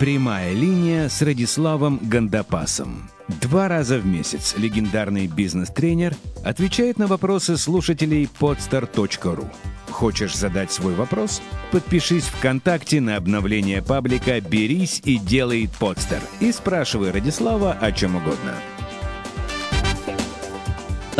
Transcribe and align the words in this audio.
Прямая 0.00 0.54
линия 0.54 1.10
с 1.10 1.20
Радиславом 1.20 2.00
Гандапасом. 2.02 3.10
Два 3.42 3.68
раза 3.68 3.98
в 3.98 4.06
месяц 4.06 4.54
легендарный 4.56 5.26
бизнес-тренер 5.26 6.16
отвечает 6.42 6.98
на 6.98 7.06
вопросы 7.06 7.58
слушателей 7.58 8.26
podstar.ru. 8.40 9.46
Хочешь 9.90 10.34
задать 10.34 10.72
свой 10.72 10.94
вопрос? 10.94 11.42
Подпишись 11.70 12.24
ВКонтакте 12.24 13.02
на 13.02 13.16
обновление 13.16 13.82
паблика 13.82 14.40
«Берись 14.40 15.02
и 15.04 15.18
делай 15.18 15.68
подстер» 15.78 16.22
и 16.40 16.50
спрашивай 16.50 17.10
Радислава 17.10 17.74
о 17.74 17.92
чем 17.92 18.16
угодно. 18.16 18.54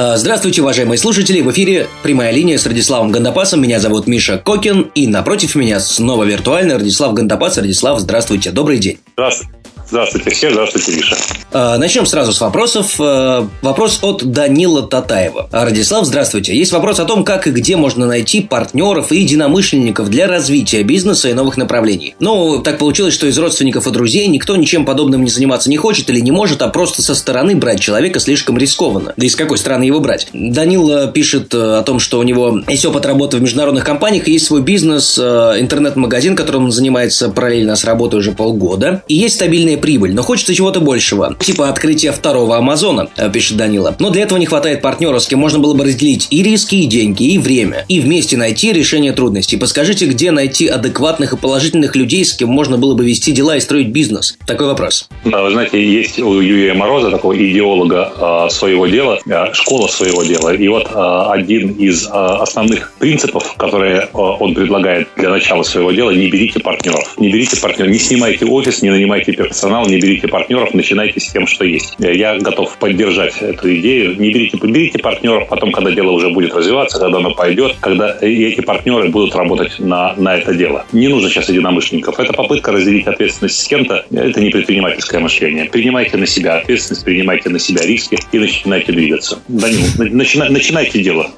А, 0.03 0.17
здравствуйте, 0.17 0.62
уважаемые 0.62 0.96
слушатели! 0.96 1.43
В 1.43 1.51
эфире 1.51 1.87
прямая 2.03 2.32
линия 2.32 2.57
с 2.57 2.64
Радиславом 2.64 3.12
Гандапасом. 3.12 3.61
Меня 3.61 3.80
зовут 3.80 4.07
Миша 4.07 4.39
Кокин. 4.39 4.91
И 4.95 5.07
напротив 5.07 5.55
меня 5.57 5.79
снова 5.79 6.25
виртуально 6.25 6.79
Радислав 6.79 7.12
Гандапас. 7.12 7.59
Радислав, 7.59 8.00
здравствуйте. 8.00 8.50
Добрый 8.50 8.79
день. 8.79 8.99
Здравствуйте. 9.13 9.60
Здравствуйте 9.90 10.30
все, 10.30 10.50
здравствуйте, 10.53 10.93
Миша. 10.93 11.17
А, 11.53 11.76
начнем 11.76 12.07
сразу 12.07 12.32
с 12.32 12.40
вопросов. 12.40 12.94
А, 13.00 13.49
вопрос 13.61 13.99
от 14.03 14.22
Данила 14.22 14.82
Татаева. 14.82 15.49
Радислав, 15.50 16.07
здравствуйте. 16.07 16.57
Есть 16.57 16.71
вопрос 16.71 17.00
о 17.00 17.07
том, 17.07 17.25
как 17.25 17.49
и 17.49 17.50
где 17.50 17.76
можно 17.76 18.07
найти 18.07 18.40
партнеров 18.40 19.11
и 19.11 19.18
единомышленников 19.18 20.08
для 20.08 20.29
развития 20.29 20.85
бизнеса 20.85 21.29
и 21.29 21.32
новых 21.32 21.57
направлений. 21.57 22.14
Ну, 22.21 22.61
так 22.63 22.79
получилось, 22.79 23.14
что 23.14 23.26
из 23.26 23.36
родственников 23.36 23.89
и 23.89 23.90
друзей 23.90 24.29
никто 24.29 24.54
ничем 24.54 24.85
подобным 24.85 25.25
не 25.25 25.30
заниматься 25.30 25.68
не 25.68 25.76
хочет 25.76 26.08
или 26.08 26.21
не 26.21 26.30
может, 26.30 26.63
а 26.63 26.68
просто 26.68 27.02
со 27.02 27.16
стороны 27.16 27.57
брать 27.57 27.80
человека 27.80 28.21
слишком 28.21 28.58
рискованно. 28.58 29.13
Да 29.16 29.27
и 29.27 29.29
с 29.29 29.35
какой 29.35 29.58
стороны 29.58 29.82
его 29.82 29.99
брать? 29.99 30.29
Данил 30.32 31.11
пишет 31.11 31.52
о 31.52 31.82
том, 31.82 31.99
что 31.99 32.20
у 32.20 32.22
него 32.22 32.61
есть 32.69 32.84
опыт 32.84 33.06
работы 33.06 33.38
в 33.38 33.42
международных 33.42 33.84
компаниях, 33.84 34.28
есть 34.28 34.47
свой 34.47 34.62
бизнес, 34.62 35.19
интернет-магазин, 35.19 36.36
которым 36.36 36.66
он 36.66 36.70
занимается 36.70 37.28
параллельно 37.28 37.75
с 37.75 37.83
работой 37.83 38.20
уже 38.20 38.30
полгода, 38.30 39.02
и 39.08 39.16
есть 39.16 39.34
стабильные 39.34 39.80
прибыль, 39.80 40.14
но 40.14 40.22
хочется 40.22 40.55
чего-то 40.55 40.80
большего. 40.80 41.34
Типа 41.41 41.68
открытия 41.68 42.12
второго 42.12 42.56
Амазона, 42.56 43.08
э, 43.16 43.30
пишет 43.30 43.56
Данила. 43.56 43.96
Но 43.98 44.10
для 44.10 44.22
этого 44.22 44.38
не 44.38 44.46
хватает 44.46 44.82
партнера, 44.82 45.18
с 45.18 45.27
кем 45.27 45.38
можно 45.38 45.58
было 45.58 45.74
бы 45.74 45.84
разделить 45.84 46.28
и 46.30 46.42
риски, 46.42 46.77
и 46.77 46.86
деньги, 46.86 47.32
и 47.32 47.38
время. 47.38 47.84
И 47.88 48.00
вместе 48.00 48.36
найти 48.36 48.72
решение 48.72 49.12
трудностей. 49.12 49.56
Подскажите, 49.56 50.06
где 50.06 50.30
найти 50.30 50.68
адекватных 50.68 51.32
и 51.32 51.36
положительных 51.36 51.96
людей, 51.96 52.24
с 52.24 52.34
кем 52.34 52.50
можно 52.50 52.78
было 52.78 52.94
бы 52.94 53.05
вести 53.05 53.32
дела 53.32 53.56
и 53.56 53.60
строить 53.60 53.88
бизнес? 53.88 54.36
Такой 54.46 54.66
вопрос. 54.66 55.08
Да, 55.24 55.42
вы 55.42 55.50
знаете, 55.50 55.84
есть 55.84 56.18
у 56.18 56.40
Юрия 56.40 56.74
Мороза, 56.74 57.10
такого 57.10 57.36
идеолога 57.36 58.46
э, 58.46 58.50
своего 58.50 58.86
дела, 58.86 59.18
э, 59.27 59.52
школа 59.52 59.88
своего 59.88 60.22
дела. 60.22 60.55
И 60.55 60.68
вот 60.68 60.88
один 60.94 61.72
из 61.72 62.06
основных 62.10 62.92
принципов, 62.98 63.55
которые 63.56 64.08
он 64.12 64.55
предлагает 64.55 65.08
для 65.16 65.30
начала 65.30 65.62
своего 65.62 65.90
дела, 65.92 66.10
не 66.10 66.28
берите 66.28 66.60
партнеров. 66.60 67.14
Не 67.18 67.30
берите 67.30 67.60
партнеров, 67.60 67.92
не 67.92 67.98
снимайте 67.98 68.44
офис, 68.46 68.83
не 68.83 68.90
нанимайте 68.90 69.33
персонал 69.33 69.69
персонал, 69.70 69.86
не 69.86 70.00
берите 70.00 70.26
партнеров, 70.26 70.74
начинайте 70.74 71.20
с 71.20 71.28
тем, 71.30 71.46
что 71.46 71.64
есть. 71.64 71.94
Я 71.98 72.38
готов 72.38 72.76
поддержать 72.78 73.40
эту 73.40 73.74
идею. 73.77 74.20
Не 74.20 74.32
берите, 74.32 74.56
берите 74.56 74.98
партнеров, 74.98 75.48
потом, 75.48 75.70
когда 75.70 75.92
дело 75.92 76.10
уже 76.10 76.30
будет 76.30 76.54
развиваться, 76.54 76.98
когда 76.98 77.18
оно 77.18 77.34
пойдет, 77.34 77.77
когда 77.80 78.16
эти 78.20 78.60
партнеры 78.60 79.08
будут 79.10 79.34
работать 79.36 79.78
на, 79.78 80.14
на 80.16 80.36
это 80.36 80.54
дело. 80.54 80.84
Не 80.92 81.08
нужно 81.08 81.30
сейчас 81.30 81.48
единомышленников. 81.48 82.18
Это 82.18 82.32
попытка 82.32 82.72
разделить 82.72 83.06
ответственность 83.06 83.62
с 83.62 83.68
кем-то. 83.68 84.04
Это 84.10 84.40
не 84.40 84.50
предпринимательское 84.50 85.20
мышление. 85.20 85.66
Принимайте 85.66 86.16
на 86.16 86.27
себя 86.27 86.56
ответственность, 86.56 87.05
принимайте 87.05 87.48
на 87.48 87.58
себя 87.58 87.82
риски 87.86 88.18
и 88.32 88.38
начинайте 88.38 88.92
двигаться. 88.92 89.38
Данил, 89.48 89.86
начинайте, 89.98 90.52
начинайте 90.52 91.02
дело 91.02 91.30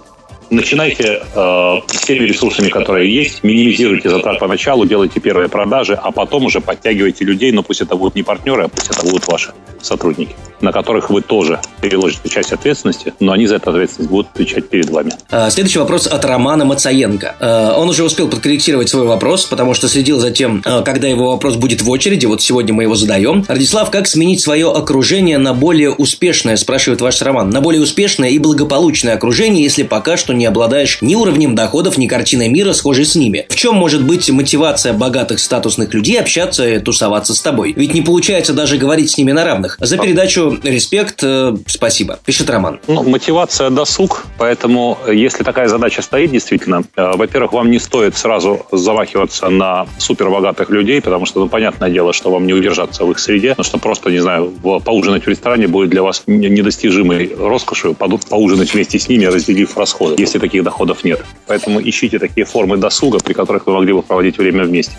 начинайте 0.53 1.23
э, 1.35 1.81
с 1.87 2.05
теми 2.05 2.25
ресурсами, 2.25 2.69
которые 2.69 3.13
есть, 3.13 3.43
минимизируйте 3.43 4.11
затрат 4.11 4.39
поначалу, 4.39 4.85
делайте 4.87 5.21
первые 5.21 5.49
продажи, 5.49 5.95
а 5.95 6.13
потом 6.13 6.45
уже 6.45 6.61
подтягивайте 6.61 7.25
людей, 7.25 7.53
но 7.53 7.63
пусть 7.63 7.81
это 7.81 7.97
будут 7.97 8.15
не 8.15 8.23
партнеры, 8.23 8.65
а 8.65 8.69
пусть 8.69 8.91
это 8.91 9.03
будут 9.03 9.27
ваши 9.27 9.53
сотрудники, 9.81 10.35
на 10.63 10.73
которых 10.73 11.11
вы 11.11 11.21
тоже 11.21 11.61
переложите 11.81 12.29
часть 12.29 12.53
ответственности, 12.53 13.13
но 13.21 13.33
они 13.33 13.47
за 13.47 13.57
эту 13.57 13.71
ответственность 13.71 14.11
будут 14.11 14.29
отвечать 14.33 14.69
перед 14.69 14.89
вами. 14.89 15.13
А, 15.31 15.51
следующий 15.51 15.81
вопрос 15.81 16.07
от 16.07 16.25
Романа 16.25 16.65
Мацаенко. 16.65 17.35
А, 17.41 17.75
он 17.77 17.89
уже 17.89 18.05
успел 18.05 18.29
подкорректировать 18.29 18.89
свой 18.89 19.07
вопрос, 19.07 19.45
потому 19.47 19.75
что 19.75 19.89
следил 19.89 20.21
за 20.21 20.31
тем, 20.31 20.63
а, 20.65 20.83
когда 20.83 21.09
его 21.09 21.33
вопрос 21.33 21.57
будет 21.57 21.83
в 21.83 21.91
очереди. 21.91 22.27
Вот 22.27 22.41
сегодня 22.41 22.73
мы 22.73 22.85
его 22.85 22.95
задаем. 22.95 23.45
Радислав, 23.49 23.91
как 23.91 24.07
сменить 24.07 24.41
свое 24.41 24.71
окружение 24.71 25.39
на 25.39 25.53
более 25.53 25.91
успешное, 25.91 26.57
спрашивает 26.57 27.01
ваш 27.01 27.21
Роман, 27.21 27.51
на 27.51 27.61
более 27.61 27.83
успешное 27.83 28.31
и 28.31 28.39
благополучное 28.39 29.15
окружение, 29.15 29.65
если 29.65 29.83
пока 29.83 30.17
что 30.17 30.33
не 30.33 30.47
обладаешь 30.47 30.99
ни 31.01 31.15
уровнем 31.15 31.55
доходов, 31.55 31.99
ни 31.99 32.07
картиной 32.07 32.49
мира, 32.49 32.73
схожей 32.73 33.05
с 33.05 33.17
ними? 33.17 33.47
В 33.49 33.57
чем 33.57 33.75
может 33.75 34.05
быть 34.05 34.31
мотивация 34.31 34.93
богатых 34.93 35.41
статусных 35.41 35.93
людей 35.93 36.21
общаться 36.21 36.67
и 36.67 36.79
тусоваться 36.79 37.35
с 37.35 37.41
тобой? 37.41 37.73
Ведь 37.77 37.95
не 37.95 38.03
получается 38.03 38.53
даже 38.53 38.77
говорить 38.77 39.11
с 39.11 39.19
ними 39.19 39.33
на 39.33 39.45
равных. 39.45 39.77
За 39.81 39.99
передачу 39.99 40.52
респект, 40.63 41.23
э, 41.23 41.55
спасибо. 41.67 42.19
Пишет 42.25 42.51
Роман. 42.51 42.81
Ну, 42.89 43.03
мотивация 43.03 43.71
досуг, 43.71 44.25
поэтому 44.39 44.99
э, 45.07 45.15
если 45.15 45.45
такая 45.45 45.69
задача 45.69 46.03
стоит 46.03 46.31
действительно, 46.31 46.83
э, 46.97 47.13
во-первых, 47.15 47.53
вам 47.53 47.71
не 47.71 47.79
стоит 47.79 48.17
сразу 48.17 48.67
замахиваться 48.73 49.49
на 49.49 49.87
супербогатых 49.99 50.71
людей, 50.71 51.01
потому 51.01 51.27
что, 51.27 51.41
ну, 51.41 51.49
понятное 51.49 51.91
дело, 51.91 52.13
что 52.13 52.31
вам 52.31 52.47
не 52.47 52.53
удержаться 52.53 53.05
в 53.05 53.11
их 53.11 53.19
среде, 53.19 53.55
но 53.57 53.65
что 53.65 53.79
просто, 53.79 54.11
не 54.11 54.19
знаю, 54.19 54.53
поужинать 54.85 55.25
в 55.25 55.29
ресторане 55.29 55.69
будет 55.69 55.91
для 55.91 56.03
вас 56.03 56.25
недостижимой 56.27 57.33
роскошью, 57.39 57.95
поужинать 57.95 58.75
вместе 58.75 58.99
с 58.99 59.09
ними, 59.09 59.25
разделив 59.27 59.77
расходы, 59.77 60.17
если 60.19 60.39
таких 60.39 60.63
доходов 60.63 61.05
нет. 61.05 61.25
Поэтому 61.47 61.81
ищите 61.81 62.19
такие 62.19 62.45
формы 62.45 62.77
досуга, 62.77 63.19
при 63.19 63.33
которых 63.33 63.67
вы 63.67 63.75
могли 63.75 63.93
бы 63.93 64.03
проводить 64.03 64.39
время 64.39 64.65
вместе. 64.65 64.93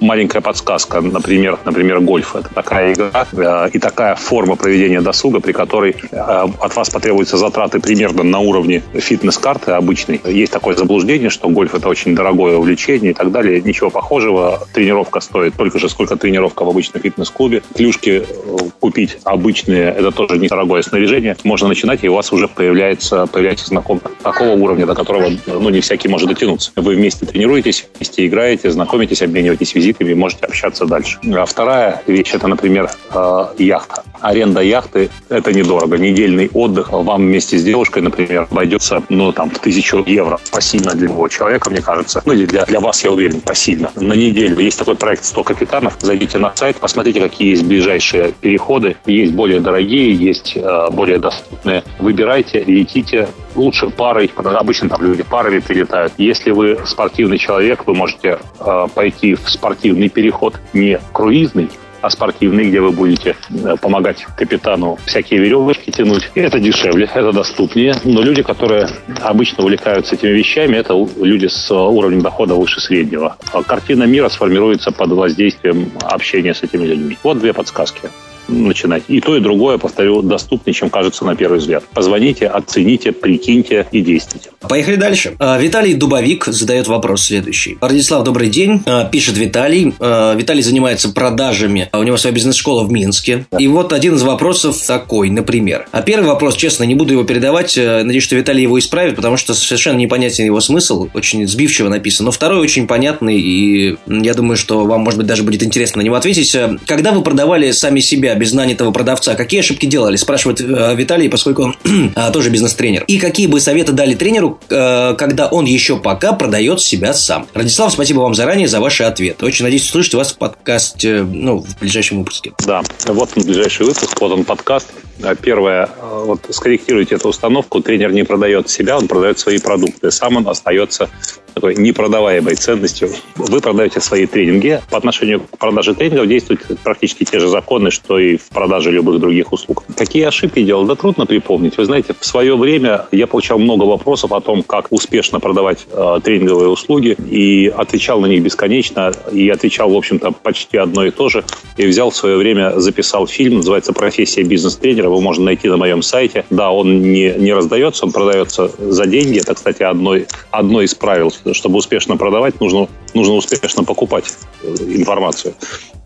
Маленькая 0.00 0.40
подсказка, 0.40 1.00
например, 1.00 1.58
например, 1.64 2.00
гольф. 2.00 2.36
Это 2.36 2.48
такая 2.54 2.92
игра 2.92 3.68
и 3.72 3.78
такая 3.78 4.14
форма 4.14 4.56
проведения 4.56 4.91
досуга, 5.00 5.40
при 5.40 5.52
которой 5.52 5.96
э, 6.10 6.16
от 6.16 6.76
вас 6.76 6.90
потребуются 6.90 7.36
затраты 7.36 7.80
примерно 7.80 8.22
на 8.22 8.38
уровне 8.40 8.82
фитнес-карты 8.94 9.72
обычной. 9.72 10.20
Есть 10.24 10.52
такое 10.52 10.76
заблуждение, 10.76 11.30
что 11.30 11.48
гольф 11.48 11.74
это 11.74 11.88
очень 11.88 12.14
дорогое 12.14 12.56
увлечение 12.56 13.12
и 13.12 13.14
так 13.14 13.30
далее. 13.32 13.60
Ничего 13.60 13.90
похожего. 13.90 14.66
Тренировка 14.72 15.20
стоит 15.20 15.54
только 15.54 15.78
же, 15.78 15.88
сколько 15.88 16.16
тренировка 16.16 16.64
в 16.64 16.68
обычном 16.68 17.02
фитнес-клубе. 17.02 17.62
Клюшки 17.74 18.22
э, 18.24 18.56
купить 18.80 19.18
обычные, 19.24 19.90
это 19.90 20.10
тоже 20.10 20.38
недорогое 20.38 20.82
снаряжение. 20.82 21.36
Можно 21.44 21.68
начинать, 21.68 22.04
и 22.04 22.08
у 22.08 22.14
вас 22.14 22.32
уже 22.32 22.48
появляется, 22.48 23.26
появляется 23.26 23.66
знакомый 23.66 24.02
такого 24.22 24.50
уровня, 24.50 24.86
до 24.86 24.94
которого 24.94 25.30
ну, 25.46 25.70
не 25.70 25.80
всякий 25.80 26.08
может 26.08 26.28
дотянуться. 26.28 26.72
Вы 26.76 26.94
вместе 26.94 27.26
тренируетесь, 27.26 27.86
вместе 27.96 28.26
играете, 28.26 28.70
знакомитесь, 28.70 29.22
обмениваетесь 29.22 29.74
визитами, 29.74 30.14
можете 30.14 30.46
общаться 30.46 30.86
дальше. 30.86 31.18
А 31.34 31.46
вторая 31.46 32.02
вещь, 32.06 32.34
это, 32.34 32.48
например, 32.48 32.90
э, 33.14 33.46
яхта 33.58 34.02
аренда 34.22 34.60
яхты– 34.60 35.10
это 35.28 35.52
недорого. 35.52 35.98
Недельный 35.98 36.50
отдых 36.52 36.92
вам 36.92 37.22
вместе 37.22 37.58
с 37.58 37.64
девушкой, 37.64 38.02
например, 38.02 38.48
обойдется, 38.50 39.02
ну, 39.08 39.32
там, 39.32 39.50
в 39.50 39.58
тысячу 39.58 40.02
евро. 40.06 40.38
Посильно 40.50 40.94
для 40.94 41.08
любого 41.08 41.28
человека, 41.28 41.70
мне 41.70 41.82
кажется. 41.82 42.22
Ну, 42.24 42.32
или 42.32 42.46
для, 42.46 42.64
для 42.64 42.80
вас, 42.80 43.04
я 43.04 43.10
уверен, 43.10 43.40
посильно. 43.40 43.90
На 43.96 44.14
неделю. 44.14 44.58
Есть 44.58 44.78
такой 44.78 44.94
проект 44.94 45.24
«100 45.24 45.44
капитанов». 45.44 45.96
Зайдите 46.00 46.38
на 46.38 46.54
сайт, 46.54 46.76
посмотрите, 46.76 47.20
какие 47.20 47.50
есть 47.50 47.64
ближайшие 47.64 48.32
переходы. 48.32 48.96
Есть 49.06 49.32
более 49.32 49.60
дорогие, 49.60 50.14
есть 50.14 50.56
э, 50.56 50.90
более 50.90 51.18
доступные. 51.18 51.84
Выбирайте, 51.98 52.62
летите. 52.64 53.28
Лучше 53.54 53.90
парой, 53.90 54.30
обычно 54.34 54.88
там 54.88 55.02
люди 55.02 55.22
парами 55.22 55.58
прилетают. 55.58 56.14
Если 56.16 56.50
вы 56.50 56.78
спортивный 56.86 57.38
человек, 57.38 57.86
вы 57.86 57.94
можете 57.94 58.38
э, 58.60 58.86
пойти 58.94 59.34
в 59.34 59.50
спортивный 59.50 60.08
переход, 60.08 60.54
не 60.72 60.98
круизный, 61.12 61.68
а 62.02 62.10
спортивный, 62.10 62.68
где 62.68 62.80
вы 62.80 62.90
будете 62.90 63.36
э, 63.50 63.76
помогать 63.80 64.26
капитану 64.36 64.98
всякие 65.06 65.40
веревочки 65.40 65.90
тянуть. 65.90 66.30
Это 66.34 66.58
дешевле, 66.58 67.08
это 67.12 67.32
доступнее. 67.32 67.94
Но 68.04 68.20
люди, 68.22 68.42
которые 68.42 68.88
обычно 69.20 69.64
увлекаются 69.64 70.16
этими 70.16 70.30
вещами, 70.30 70.76
это 70.76 70.94
люди 71.20 71.46
с 71.46 71.70
уровнем 71.72 72.20
дохода 72.20 72.54
выше 72.54 72.80
среднего. 72.80 73.36
А 73.52 73.62
картина 73.62 74.04
мира 74.04 74.28
сформируется 74.28 74.90
под 74.90 75.12
воздействием 75.12 75.92
общения 76.02 76.54
с 76.54 76.62
этими 76.62 76.84
людьми. 76.84 77.16
Вот 77.22 77.38
две 77.38 77.52
подсказки 77.52 78.10
начинать. 78.48 79.04
И 79.08 79.20
то, 79.20 79.36
и 79.36 79.40
другое, 79.40 79.78
повторю, 79.78 80.22
доступнее, 80.22 80.74
чем 80.74 80.90
кажется 80.90 81.24
на 81.24 81.34
первый 81.36 81.58
взгляд. 81.58 81.84
Позвоните, 81.92 82.46
оцените, 82.46 83.12
прикиньте 83.12 83.86
и 83.92 84.00
действуйте. 84.00 84.50
Поехали 84.68 84.96
дальше. 84.96 85.34
А, 85.38 85.58
Виталий 85.58 85.94
Дубовик 85.94 86.46
задает 86.46 86.86
вопрос 86.88 87.24
следующий. 87.24 87.78
Радислав, 87.80 88.24
добрый 88.24 88.48
день. 88.48 88.82
А, 88.86 89.04
пишет 89.04 89.36
Виталий. 89.36 89.94
А, 89.98 90.34
Виталий 90.34 90.62
занимается 90.62 91.10
продажами. 91.10 91.88
У 91.92 92.02
него 92.02 92.16
своя 92.16 92.34
бизнес-школа 92.34 92.84
в 92.84 92.92
Минске. 92.92 93.46
И 93.58 93.68
вот 93.68 93.92
один 93.92 94.14
из 94.14 94.22
вопросов 94.22 94.80
такой, 94.86 95.30
например. 95.30 95.86
А 95.92 96.02
первый 96.02 96.26
вопрос, 96.26 96.56
честно, 96.56 96.84
не 96.84 96.94
буду 96.94 97.12
его 97.12 97.24
передавать. 97.24 97.76
Надеюсь, 97.76 98.24
что 98.24 98.36
Виталий 98.36 98.62
его 98.62 98.78
исправит, 98.78 99.16
потому 99.16 99.36
что 99.36 99.54
совершенно 99.54 99.98
непонятен 99.98 100.44
его 100.44 100.60
смысл. 100.60 101.08
Очень 101.14 101.46
сбивчиво 101.46 101.88
написан. 101.88 102.26
Но 102.26 102.32
второй 102.32 102.60
очень 102.60 102.86
понятный. 102.86 103.40
И 103.40 103.96
я 104.06 104.34
думаю, 104.34 104.56
что 104.56 104.84
вам, 104.84 105.02
может 105.02 105.18
быть, 105.18 105.26
даже 105.26 105.42
будет 105.42 105.62
интересно 105.62 106.00
на 106.00 106.04
него 106.04 106.14
ответить. 106.16 106.56
Когда 106.86 107.12
вы 107.12 107.22
продавали 107.22 107.70
сами 107.72 108.00
себя 108.00 108.31
без 108.34 108.52
нанятого 108.52 108.90
продавца, 108.92 109.34
какие 109.34 109.60
ошибки 109.60 109.86
делали? 109.86 110.16
Спрашивает 110.16 110.60
э, 110.60 110.94
Виталий, 110.94 111.28
поскольку 111.28 111.62
он 111.62 111.76
э, 111.84 112.30
тоже 112.32 112.50
бизнес-тренер. 112.50 113.04
И 113.06 113.18
какие 113.18 113.46
бы 113.46 113.60
советы 113.60 113.92
дали 113.92 114.14
тренеру, 114.14 114.60
э, 114.68 115.14
когда 115.16 115.48
он 115.48 115.64
еще 115.64 115.98
пока 115.98 116.32
продает 116.32 116.80
себя 116.80 117.14
сам? 117.14 117.46
Радислав, 117.54 117.92
спасибо 117.92 118.20
вам 118.20 118.34
заранее 118.34 118.68
за 118.68 118.80
ваши 118.80 119.04
ответы. 119.04 119.44
Очень 119.46 119.64
надеюсь 119.64 119.86
услышать 119.86 120.14
вас 120.14 120.32
в 120.32 120.38
подкасте, 120.38 121.22
ну, 121.22 121.58
в 121.58 121.78
ближайшем 121.80 122.18
выпуске. 122.18 122.52
Да, 122.66 122.82
вот 123.06 123.30
он 123.36 123.44
ближайший 123.44 123.86
выпуск, 123.86 124.20
вот 124.20 124.32
он 124.32 124.44
подкаст. 124.44 124.88
А 125.22 125.34
первое, 125.34 125.86
э, 125.86 126.22
вот 126.24 126.46
скорректируйте 126.50 127.14
эту 127.14 127.28
установку. 127.28 127.80
Тренер 127.80 128.12
не 128.12 128.24
продает 128.24 128.68
себя, 128.68 128.98
он 128.98 129.08
продает 129.08 129.38
свои 129.38 129.58
продукты. 129.58 130.10
Сам 130.10 130.36
он 130.36 130.48
остается 130.48 131.10
такой 131.54 131.76
непродаваемой 131.76 132.54
ценностью. 132.54 133.10
Вы 133.36 133.60
продаете 133.60 134.00
свои 134.00 134.26
тренинги. 134.26 134.80
По 134.90 134.98
отношению 134.98 135.40
к 135.40 135.58
продаже 135.58 135.94
тренингов 135.94 136.26
действуют 136.26 136.62
практически 136.82 137.24
те 137.24 137.38
же 137.38 137.48
законы, 137.48 137.90
что 137.90 138.18
и 138.22 138.36
в 138.36 138.48
продаже 138.48 138.90
любых 138.90 139.20
других 139.20 139.52
услуг. 139.52 139.84
Какие 139.96 140.24
ошибки 140.24 140.62
делал? 140.62 140.84
Да 140.84 140.94
трудно 140.94 141.26
припомнить. 141.26 141.76
Вы 141.76 141.84
знаете, 141.84 142.14
в 142.18 142.24
свое 142.24 142.56
время 142.56 143.06
я 143.12 143.26
получал 143.26 143.58
много 143.58 143.84
вопросов 143.84 144.32
о 144.32 144.40
том, 144.40 144.62
как 144.62 144.86
успешно 144.90 145.40
продавать 145.40 145.86
э, 145.92 146.20
тренинговые 146.22 146.68
услуги, 146.68 147.16
и 147.30 147.68
отвечал 147.68 148.20
на 148.20 148.26
них 148.26 148.42
бесконечно, 148.42 149.12
и 149.32 149.48
отвечал, 149.48 149.90
в 149.90 149.96
общем-то, 149.96 150.32
почти 150.32 150.78
одно 150.78 151.04
и 151.04 151.10
то 151.10 151.28
же. 151.28 151.44
И 151.76 151.86
взял 151.86 152.10
в 152.10 152.16
свое 152.16 152.36
время, 152.36 152.78
записал 152.78 153.26
фильм, 153.26 153.56
называется 153.56 153.92
«Профессия 153.92 154.42
бизнес-тренера», 154.42 155.06
его 155.06 155.20
можно 155.20 155.44
найти 155.44 155.68
на 155.68 155.76
моем 155.76 156.02
сайте. 156.02 156.44
Да, 156.50 156.70
он 156.70 157.02
не, 157.02 157.34
не 157.38 157.52
раздается, 157.52 158.06
он 158.06 158.12
продается 158.12 158.70
за 158.78 159.06
деньги. 159.06 159.38
Это, 159.38 159.54
кстати, 159.54 159.82
одно, 159.82 160.16
одно 160.50 160.82
из 160.82 160.94
правил 160.94 161.32
чтобы 161.52 161.78
успешно 161.78 162.16
продавать, 162.16 162.60
нужно, 162.60 162.88
нужно 163.14 163.34
успешно 163.34 163.84
покупать 163.84 164.24
э, 164.62 164.74
информацию. 164.88 165.54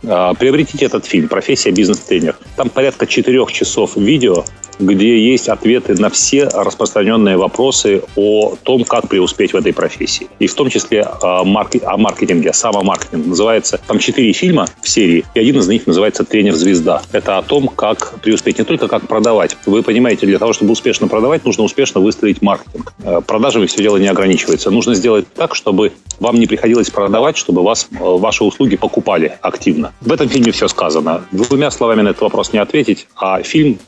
А, 0.04 0.34
приобретите 0.34 0.86
этот 0.86 1.06
фильм 1.06 1.28
«Профессия 1.28 1.72
бизнес-тренер». 2.06 2.36
Там 2.56 2.70
порядка 2.70 3.06
четырех 3.06 3.52
часов 3.52 3.96
видео, 3.96 4.44
где 4.78 5.18
есть 5.18 5.48
ответы 5.48 5.94
на 5.94 6.10
все 6.10 6.44
распространенные 6.48 7.36
вопросы 7.36 8.02
о 8.14 8.56
том, 8.62 8.84
как 8.84 9.08
преуспеть 9.08 9.52
в 9.52 9.56
этой 9.56 9.72
профессии. 9.72 10.28
И 10.38 10.46
в 10.46 10.54
том 10.54 10.70
числе 10.70 11.02
о, 11.02 11.44
маркет, 11.44 11.84
о 11.84 11.96
маркетинге, 11.96 12.52
самомаркетинг. 12.52 13.26
Называется, 13.26 13.80
там 13.86 13.98
четыре 13.98 14.32
фильма 14.32 14.66
в 14.82 14.88
серии, 14.88 15.24
и 15.34 15.40
один 15.40 15.58
из 15.58 15.68
них 15.68 15.86
называется 15.86 16.24
«Тренер-звезда». 16.24 17.02
Это 17.12 17.38
о 17.38 17.42
том, 17.42 17.68
как 17.68 18.20
преуспеть, 18.20 18.58
не 18.58 18.64
только 18.64 18.88
как 18.88 19.06
продавать. 19.06 19.56
Вы 19.66 19.82
понимаете, 19.82 20.26
для 20.26 20.38
того, 20.38 20.52
чтобы 20.52 20.72
успешно 20.72 21.08
продавать, 21.08 21.44
нужно 21.44 21.64
успешно 21.64 22.00
выстроить 22.00 22.42
маркетинг. 22.42 22.92
Э, 23.02 23.20
продажами 23.26 23.66
все 23.66 23.82
дело 23.82 23.96
не 23.96 24.08
ограничивается. 24.08 24.70
Нужно 24.70 24.94
сделать 24.94 25.26
так, 25.34 25.54
чтобы 25.54 25.92
вам 26.20 26.36
не 26.36 26.46
приходилось 26.46 26.90
продавать, 26.90 27.36
чтобы 27.36 27.62
вас, 27.62 27.88
э, 27.90 27.96
ваши 27.98 28.44
услуги 28.44 28.76
покупали 28.76 29.38
активно. 29.40 29.92
В 30.00 30.12
этом 30.12 30.28
фильме 30.28 30.52
все 30.52 30.68
сказано. 30.68 31.24
Двумя 31.32 31.70
словами 31.70 31.95
на 32.02 32.10
этот 32.10 32.22
вопрос 32.22 32.52
не 32.52 32.58
ответить, 32.58 33.06
а 33.16 33.42
фильм 33.42 33.78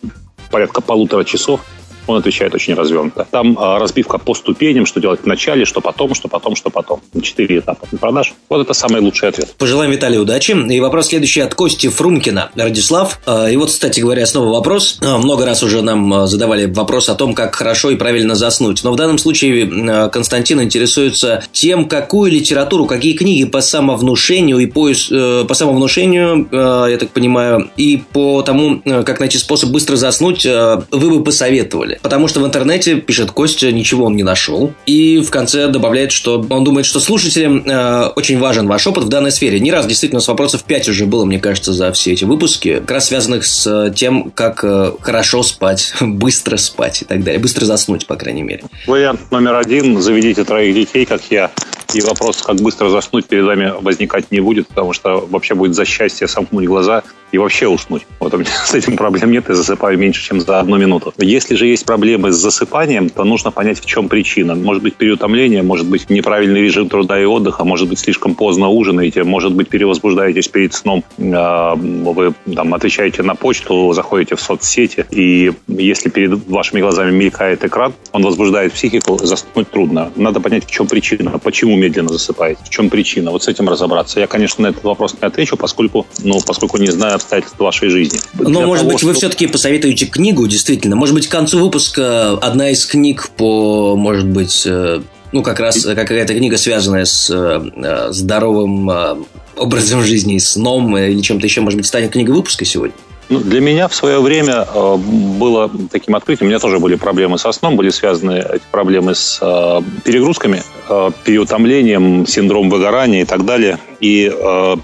порядка 0.50 0.80
полутора 0.80 1.24
часов 1.24 1.60
он 2.08 2.18
отвечает 2.18 2.54
очень 2.54 2.74
развернуто. 2.74 3.26
Там 3.30 3.56
а, 3.58 3.78
разбивка 3.78 4.18
по 4.18 4.34
ступеням, 4.34 4.86
что 4.86 5.00
делать 5.00 5.20
в 5.22 5.26
начале, 5.26 5.64
что 5.64 5.80
потом, 5.80 6.14
что 6.14 6.28
потом, 6.28 6.56
что 6.56 6.70
потом. 6.70 7.00
Четыре 7.22 7.58
этапа 7.58 7.86
продаж. 8.00 8.34
Вот 8.48 8.62
это 8.62 8.72
самый 8.72 9.00
лучший 9.00 9.28
ответ. 9.28 9.54
Пожелаем 9.58 9.90
Виталию 9.90 10.22
удачи. 10.22 10.52
И 10.52 10.80
вопрос 10.80 11.08
следующий 11.08 11.40
от 11.40 11.54
Кости 11.54 11.88
Фрумкина. 11.88 12.50
Радислав. 12.54 13.20
А, 13.26 13.50
и 13.50 13.56
вот, 13.56 13.68
кстати 13.68 14.00
говоря, 14.00 14.26
снова 14.26 14.52
вопрос. 14.54 14.98
А, 15.02 15.18
много 15.18 15.44
раз 15.44 15.62
уже 15.62 15.82
нам 15.82 16.26
задавали 16.26 16.66
вопрос 16.66 17.08
о 17.08 17.14
том, 17.14 17.34
как 17.34 17.54
хорошо 17.54 17.90
и 17.90 17.96
правильно 17.96 18.34
заснуть. 18.34 18.82
Но 18.84 18.92
в 18.92 18.96
данном 18.96 19.18
случае 19.18 20.08
Константин 20.10 20.62
интересуется 20.62 21.42
тем, 21.52 21.88
какую 21.88 22.32
литературу, 22.32 22.86
какие 22.86 23.14
книги 23.14 23.44
по 23.44 23.60
самовнушению 23.60 24.58
и 24.58 24.66
по, 24.66 24.88
э, 24.90 25.44
по 25.46 25.54
самовнушению, 25.54 26.48
я 26.50 26.96
так 26.98 27.10
понимаю, 27.10 27.70
и 27.76 28.02
по 28.12 28.42
тому, 28.42 28.80
э, 28.84 29.02
как 29.02 29.20
найти 29.20 29.38
способ 29.38 29.70
быстро 29.70 29.96
заснуть, 29.96 30.44
вы 30.44 31.10
бы 31.10 31.22
посоветовали. 31.22 31.97
Потому 32.02 32.28
что 32.28 32.40
в 32.40 32.46
интернете, 32.46 32.96
пишет 32.96 33.30
Костя, 33.30 33.72
ничего 33.72 34.06
он 34.06 34.16
не 34.16 34.22
нашел. 34.22 34.72
И 34.86 35.18
в 35.20 35.30
конце 35.30 35.68
добавляет, 35.68 36.12
что 36.12 36.44
он 36.48 36.64
думает, 36.64 36.86
что 36.86 37.00
слушателям 37.00 37.62
э, 37.66 38.06
очень 38.16 38.38
важен 38.38 38.66
ваш 38.66 38.86
опыт 38.86 39.04
в 39.04 39.08
данной 39.08 39.32
сфере. 39.32 39.60
Не 39.60 39.72
раз 39.72 39.86
действительно 39.86 40.20
с 40.20 40.28
вопросов 40.28 40.64
5 40.64 40.88
уже 40.88 41.06
было, 41.06 41.24
мне 41.24 41.38
кажется, 41.38 41.72
за 41.72 41.92
все 41.92 42.12
эти 42.12 42.24
выпуски, 42.24 42.74
как 42.80 42.90
раз 42.90 43.06
связанных 43.06 43.44
с 43.44 43.92
тем, 43.94 44.30
как 44.30 44.62
э, 44.62 44.92
хорошо 45.00 45.42
спать, 45.42 45.94
быстро 46.00 46.56
спать 46.56 47.02
и 47.02 47.04
так 47.04 47.24
далее. 47.24 47.40
Быстро 47.40 47.64
заснуть, 47.64 48.06
по 48.06 48.16
крайней 48.16 48.42
мере. 48.42 48.64
Вариант 48.86 49.30
номер 49.30 49.56
один. 49.56 50.00
Заведите 50.00 50.44
троих 50.44 50.74
детей, 50.74 51.04
как 51.04 51.22
я. 51.30 51.50
И 51.94 52.00
вопрос, 52.02 52.42
как 52.42 52.56
быстро 52.56 52.90
заснуть, 52.90 53.26
перед 53.26 53.44
вами 53.44 53.72
возникать 53.80 54.30
не 54.30 54.40
будет, 54.40 54.68
потому 54.68 54.92
что 54.92 55.26
вообще 55.30 55.54
будет 55.54 55.74
за 55.74 55.86
счастье 55.86 56.28
сомкнуть 56.28 56.66
глаза 56.66 57.02
и 57.32 57.38
вообще 57.38 57.68
уснуть. 57.68 58.06
Вот 58.20 58.34
у 58.34 58.38
меня 58.38 58.50
с 58.64 58.74
этим 58.74 58.96
проблем 58.96 59.30
нет, 59.30 59.44
я 59.48 59.54
засыпаю 59.54 59.98
меньше, 59.98 60.22
чем 60.22 60.40
за 60.40 60.60
одну 60.60 60.76
минуту. 60.76 61.12
Если 61.18 61.54
же 61.54 61.66
есть 61.66 61.84
проблемы 61.84 62.32
с 62.32 62.36
засыпанием, 62.36 63.10
то 63.10 63.24
нужно 63.24 63.50
понять, 63.50 63.80
в 63.80 63.86
чем 63.86 64.08
причина. 64.08 64.54
Может 64.54 64.82
быть 64.82 64.94
переутомление, 64.94 65.62
может 65.62 65.86
быть 65.86 66.10
неправильный 66.10 66.62
режим 66.62 66.88
труда 66.88 67.20
и 67.20 67.24
отдыха, 67.24 67.64
может 67.64 67.88
быть 67.88 67.98
слишком 67.98 68.34
поздно 68.34 68.68
ужинаете, 68.68 69.24
может 69.24 69.52
быть 69.52 69.68
перевозбуждаетесь 69.68 70.48
перед 70.48 70.74
сном, 70.74 71.04
а, 71.18 71.74
вы 71.74 72.34
там, 72.54 72.74
отвечаете 72.74 73.22
на 73.22 73.34
почту, 73.34 73.92
заходите 73.92 74.36
в 74.36 74.40
соцсети, 74.40 75.06
и 75.10 75.52
если 75.66 76.08
перед 76.08 76.48
вашими 76.48 76.80
глазами 76.80 77.10
мелькает 77.10 77.64
экран, 77.64 77.92
он 78.12 78.22
возбуждает 78.22 78.72
психику, 78.72 79.18
заснуть 79.18 79.70
трудно. 79.70 80.10
Надо 80.16 80.40
понять, 80.40 80.66
в 80.66 80.70
чем 80.70 80.86
причина, 80.86 81.38
почему 81.38 81.76
медленно 81.76 82.08
засыпаете, 82.08 82.60
в 82.64 82.70
чем 82.70 82.90
причина. 82.90 83.30
Вот 83.30 83.42
с 83.42 83.48
этим 83.48 83.68
разобраться. 83.68 84.20
Я, 84.20 84.26
конечно, 84.26 84.62
на 84.62 84.68
этот 84.68 84.84
вопрос 84.84 85.16
не 85.20 85.26
отвечу, 85.26 85.56
поскольку, 85.56 86.06
ну, 86.22 86.40
поскольку 86.46 86.78
не 86.78 86.86
знаю 86.86 87.17
обстоятельств 87.18 87.58
вашей 87.58 87.88
жизни. 87.90 88.18
Но, 88.34 88.66
может 88.66 88.82
того, 88.82 88.90
быть, 88.90 88.98
что... 88.98 89.08
вы 89.08 89.14
все-таки 89.14 89.46
посоветуете 89.46 90.06
книгу, 90.06 90.46
действительно. 90.46 90.96
Может 90.96 91.14
быть, 91.14 91.28
к 91.28 91.30
концу 91.30 91.58
выпуска 91.58 92.32
одна 92.38 92.70
из 92.70 92.86
книг 92.86 93.30
по, 93.36 93.96
может 93.96 94.26
быть, 94.26 94.64
э, 94.66 95.00
ну, 95.32 95.42
как 95.42 95.60
раз 95.60 95.84
какая-то 95.84 96.34
книга, 96.34 96.56
связанная 96.56 97.04
с 97.04 97.30
э, 97.30 98.08
здоровым 98.12 98.90
э, 98.90 99.16
образом 99.56 100.02
жизни, 100.02 100.38
сном 100.38 100.96
или 100.96 101.20
чем-то 101.20 101.46
еще, 101.46 101.60
может 101.60 101.76
быть, 101.76 101.86
станет 101.86 102.12
книгой 102.12 102.34
выпуска 102.34 102.64
сегодня? 102.64 102.94
Ну, 103.30 103.40
для 103.40 103.60
меня 103.60 103.88
в 103.88 103.94
свое 103.94 104.20
время 104.20 104.66
э, 104.72 104.96
было 104.96 105.70
таким 105.92 106.14
открытием. 106.14 106.46
У 106.46 106.48
меня 106.48 106.58
тоже 106.58 106.78
были 106.78 106.94
проблемы 106.94 107.36
со 107.36 107.52
сном, 107.52 107.76
были 107.76 107.90
связаны 107.90 108.38
эти 108.38 108.62
проблемы 108.70 109.14
с 109.14 109.38
э, 109.42 109.82
перегрузками, 110.02 110.62
э, 110.88 111.10
переутомлением, 111.24 112.26
синдром 112.26 112.70
выгорания 112.70 113.22
и 113.22 113.24
так 113.26 113.44
далее. 113.44 113.78
И 114.00 114.32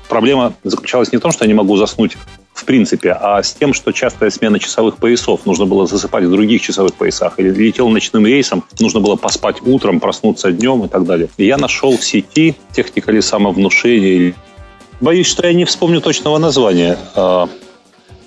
проблема 0.08 0.54
заключалась 0.64 1.12
не 1.12 1.18
в 1.18 1.20
том, 1.20 1.30
что 1.30 1.44
я 1.44 1.48
не 1.48 1.54
могу 1.54 1.76
заснуть 1.76 2.16
в 2.52 2.64
принципе, 2.64 3.12
а 3.12 3.42
с 3.42 3.52
тем, 3.52 3.74
что 3.74 3.92
частая 3.92 4.30
смена 4.30 4.58
часовых 4.58 4.96
поясов, 4.96 5.40
нужно 5.44 5.66
было 5.66 5.86
засыпать 5.86 6.24
в 6.24 6.30
других 6.30 6.62
часовых 6.62 6.94
поясах, 6.94 7.34
или 7.38 7.50
летел 7.50 7.88
ночным 7.88 8.26
рейсом, 8.26 8.64
нужно 8.78 9.00
было 9.00 9.16
поспать 9.16 9.56
утром, 9.62 9.98
проснуться 9.98 10.52
днем 10.52 10.84
и 10.84 10.88
так 10.88 11.04
далее. 11.04 11.28
И 11.36 11.46
я 11.46 11.58
нашел 11.58 11.96
в 11.96 12.04
сети 12.04 12.54
техника 12.72 13.10
ли 13.10 13.20
самовнушения, 13.20 14.34
боюсь, 15.00 15.26
что 15.26 15.46
я 15.46 15.52
не 15.52 15.64
вспомню 15.64 16.00
точного 16.00 16.38
названия, 16.38 16.96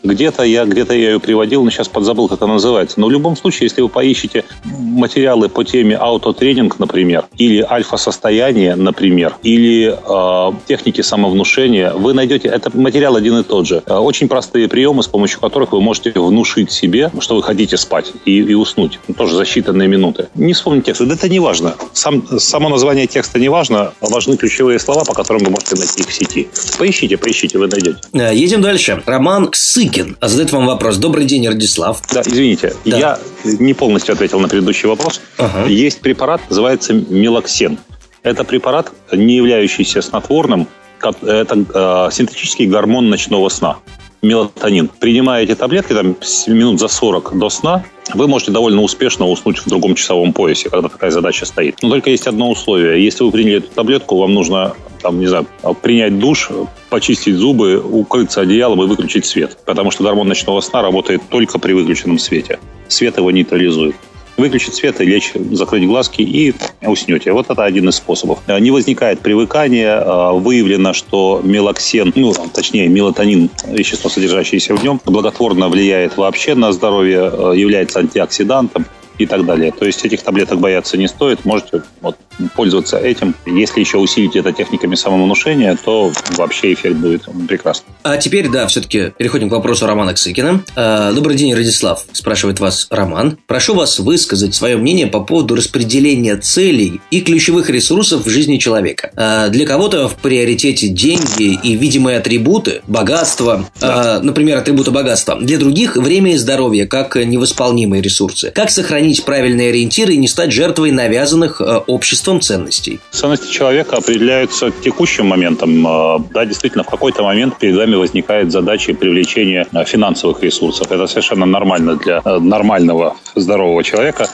где-то 0.04 0.44
я, 0.44 0.66
где-то 0.66 0.94
я 0.94 1.12
ее 1.12 1.20
приводил, 1.20 1.64
но 1.64 1.70
сейчас 1.70 1.88
подзабыл, 1.88 2.28
как 2.28 2.42
она 2.42 2.54
называется. 2.54 3.00
Но 3.00 3.08
в 3.08 3.12
любом 3.12 3.36
случае, 3.36 3.66
если 3.66 3.82
вы 3.82 3.90
поищете 3.90 4.44
материалы 4.64 5.50
по 5.50 5.64
теме 5.64 5.96
аутотренинг, 5.96 6.80
например, 6.80 7.26
или 7.38 7.66
альфа-состояние, 7.68 8.76
например, 8.76 9.36
или 9.44 9.96
э, 9.96 10.52
техники 10.68 11.02
самовнушения, 11.02 11.94
вы 11.94 12.14
найдете, 12.14 12.48
это 12.48 12.76
материал 12.78 13.16
один 13.16 13.38
и 13.38 13.44
тот 13.44 13.68
же. 13.68 13.84
Э, 13.86 13.96
очень 13.96 14.28
простые 14.28 14.68
приемы, 14.68 15.04
с 15.04 15.08
помощью 15.08 15.40
которых 15.40 15.72
вы 15.72 15.82
можете 15.82 16.12
внушить 16.12 16.72
себе, 16.72 17.12
что 17.20 17.36
вы 17.36 17.44
хотите 17.44 17.78
спать 17.78 18.12
и, 18.26 18.40
и 18.40 18.54
уснуть. 18.54 19.00
Ну, 19.08 19.14
тоже 19.14 19.36
за 19.36 19.44
считанные 19.44 19.88
минуты. 19.88 20.28
Не 20.36 20.54
вспомнить 20.54 20.86
текст. 20.86 21.02
Да 21.04 21.14
это 21.14 21.30
не 21.30 21.40
важно. 21.40 21.76
Сам, 21.94 22.40
само 22.40 22.70
название 22.70 23.08
текста 23.08 23.40
не 23.40 23.50
важно. 23.50 23.94
Важны 24.02 24.38
ключевые 24.38 24.80
слова, 24.80 25.04
по 25.04 25.14
которым 25.14 25.44
вы 25.44 25.52
можете 25.52 25.76
найти 25.76 26.02
их 26.02 26.10
в 26.10 26.14
сети. 26.14 26.48
Поищите, 26.78 27.18
поищите, 27.18 27.58
вы 27.58 27.68
найдете. 27.68 28.00
Э, 28.14 28.36
едем 28.36 28.62
дальше. 28.62 29.02
Роман 29.06 29.50
Сыкин 29.98 30.18
задает 30.22 30.52
вам 30.52 30.68
вопрос. 30.68 30.98
Добрый 30.98 31.26
день, 31.26 31.48
Радислав. 31.48 32.02
Да, 32.14 32.22
извините. 32.22 32.74
Да. 32.86 32.98
Я 32.98 33.20
не 33.44 33.74
полностью 33.74 34.14
ответил 34.14 34.40
на 34.40 34.48
предыдущий 34.48 34.88
вопрос. 34.88 35.22
Ага. 35.38 35.66
Есть 35.68 36.02
препарат, 36.02 36.42
называется 36.50 36.94
мелоксен. 36.94 37.80
Это 38.22 38.44
препарат, 38.44 38.92
не 39.12 39.38
являющийся 39.38 40.02
снотворным, 40.02 40.68
это 41.02 42.10
э, 42.10 42.12
синтетический 42.12 42.68
гормон 42.68 43.10
ночного 43.10 43.50
сна 43.50 43.78
мелатонин. 44.22 44.90
Принимая 45.00 45.44
эти 45.44 45.56
таблетки 45.56 45.94
там, 45.94 46.16
минут 46.48 46.80
за 46.80 46.88
40 46.88 47.38
до 47.38 47.50
сна, 47.50 47.84
вы 48.14 48.28
можете 48.28 48.52
довольно 48.52 48.82
успешно 48.82 49.28
уснуть 49.28 49.60
в 49.60 49.68
другом 49.68 49.96
часовом 49.96 50.34
поясе, 50.34 50.70
когда 50.70 50.90
такая 50.90 51.12
задача 51.12 51.46
стоит. 51.46 51.78
Но 51.82 51.90
только 51.90 52.10
есть 52.10 52.28
одно 52.28 52.50
условие. 52.50 53.04
Если 53.04 53.24
вы 53.24 53.32
приняли 53.32 53.58
эту 53.58 53.70
таблетку, 53.70 54.18
вам 54.18 54.34
нужно 54.34 54.74
там, 55.02 55.20
не 55.20 55.28
знаю, 55.28 55.46
принять 55.82 56.18
душ, 56.18 56.50
почистить 56.90 57.36
зубы, 57.36 57.80
укрыться 57.80 58.42
одеялом 58.42 58.82
и 58.84 58.88
выключить 58.88 59.26
свет. 59.26 59.58
Потому 59.66 59.92
что 59.92 60.04
гормон 60.04 60.28
ночного 60.28 60.62
сна 60.62 60.82
работает 60.82 61.22
только 61.30 61.60
при 61.60 61.74
выключенном 61.74 62.18
свете. 62.18 62.60
Свет 62.88 63.18
его 63.18 63.32
нейтрализует. 63.32 63.96
Выключить 64.38 64.76
свет 64.76 65.02
и 65.02 65.06
лечь, 65.06 65.34
закрыть 65.52 65.88
глазки 65.88 66.22
и 66.22 66.54
уснете. 66.84 67.32
Вот 67.32 67.50
это 67.50 67.64
один 67.64 67.90
из 67.90 67.96
способов. 67.96 68.40
Не 68.48 68.70
возникает 68.70 69.20
привыкание. 69.20 70.00
Выявлено, 70.34 70.94
что 70.94 71.42
мелоксен, 71.44 72.14
ну, 72.16 72.34
точнее, 72.54 72.88
мелатонин, 72.88 73.50
вещество, 73.68 74.10
содержащееся 74.10 74.76
в 74.76 74.84
нем, 74.84 75.02
благотворно 75.06 75.70
влияет 75.70 76.18
вообще 76.18 76.54
на 76.54 76.72
здоровье, 76.72 77.32
является 77.56 78.00
антиоксидантом 78.00 78.86
и 79.18 79.26
так 79.26 79.44
далее. 79.46 79.72
То 79.72 79.86
есть 79.86 80.06
этих 80.06 80.22
таблеток 80.22 80.60
бояться 80.60 80.98
не 80.98 81.08
стоит. 81.08 81.44
Можете 81.44 81.82
вот, 82.02 82.16
пользоваться 82.56 82.98
этим. 82.98 83.36
Если 83.46 83.80
еще 83.80 83.98
усилить 83.98 84.36
это 84.36 84.52
техниками 84.52 84.96
самовнушения, 84.96 85.78
то 85.84 86.12
вообще 86.36 86.74
эффект 86.74 86.98
будет 86.98 87.28
прекрасный. 87.48 87.88
А 88.04 88.18
теперь, 88.18 88.50
да, 88.50 88.68
все-таки 88.68 89.12
переходим 89.18 89.50
к 89.50 89.52
вопросу 89.52 89.86
Романа 89.88 90.14
Ксыкина. 90.14 90.64
А, 90.76 91.12
Добрый 91.14 91.36
день, 91.36 91.54
Радислав, 91.54 92.06
спрашивает 92.12 92.60
вас 92.60 92.88
Роман. 92.90 93.38
Прошу 93.48 93.74
вас 93.76 94.00
высказать 94.00 94.54
свое 94.54 94.78
мнение 94.78 95.08
по 95.08 95.22
поводу 95.22 95.56
распределения 95.56 96.38
целей 96.38 97.02
и 97.12 97.22
ключевых 97.22 97.70
ресурсов 97.70 98.26
в 98.26 98.30
жизни 98.30 98.58
человека. 98.58 99.12
А, 99.16 99.50
для 99.50 99.66
кого-то 99.66 100.08
в 100.08 100.16
приоритете 100.16 100.88
деньги 100.90 101.60
и 101.64 101.76
видимые 101.76 102.18
атрибуты, 102.18 102.82
богатство, 102.88 103.70
да. 103.80 104.18
а, 104.18 104.20
например, 104.22 104.58
атрибуты 104.58 104.92
богатства. 104.92 105.38
Для 105.40 105.58
других 105.58 105.96
время 105.96 106.34
и 106.34 106.38
здоровье 106.38 106.86
как 106.88 107.16
невосполнимые 107.16 108.02
ресурсы. 108.02 108.52
Как 108.52 108.70
сохранить 108.70 109.24
правильные 109.24 109.70
ориентиры 109.70 110.14
и 110.14 110.18
не 110.18 110.28
стать 110.28 110.52
жертвой 110.52 110.92
навязанных 110.92 111.62
обществом 111.88 112.27
большинством 112.28 112.42
ценностей. 112.42 113.00
Ценности 113.12 113.52
человека 113.52 113.98
определяются 113.98 114.72
текущим 114.72 115.28
моментом. 115.28 115.88
А, 115.88 116.20
да, 116.34 116.46
действительно, 116.46 116.84
в 116.84 116.88
какой-то 116.88 117.24
момент 117.24 117.58
перед 117.60 117.76
вами 117.76 117.96
возникает 117.96 118.52
задача 118.52 118.94
привлечения 118.94 119.66
а, 119.74 119.84
финансовых 119.86 120.44
ресурсов. 120.44 120.92
Это 120.92 121.08
совершенно 121.08 121.46
нормально 121.46 121.96
для 121.96 122.22
а, 122.24 122.40
нормального 122.40 123.16
здорового 123.36 123.84
человека. 123.84 124.28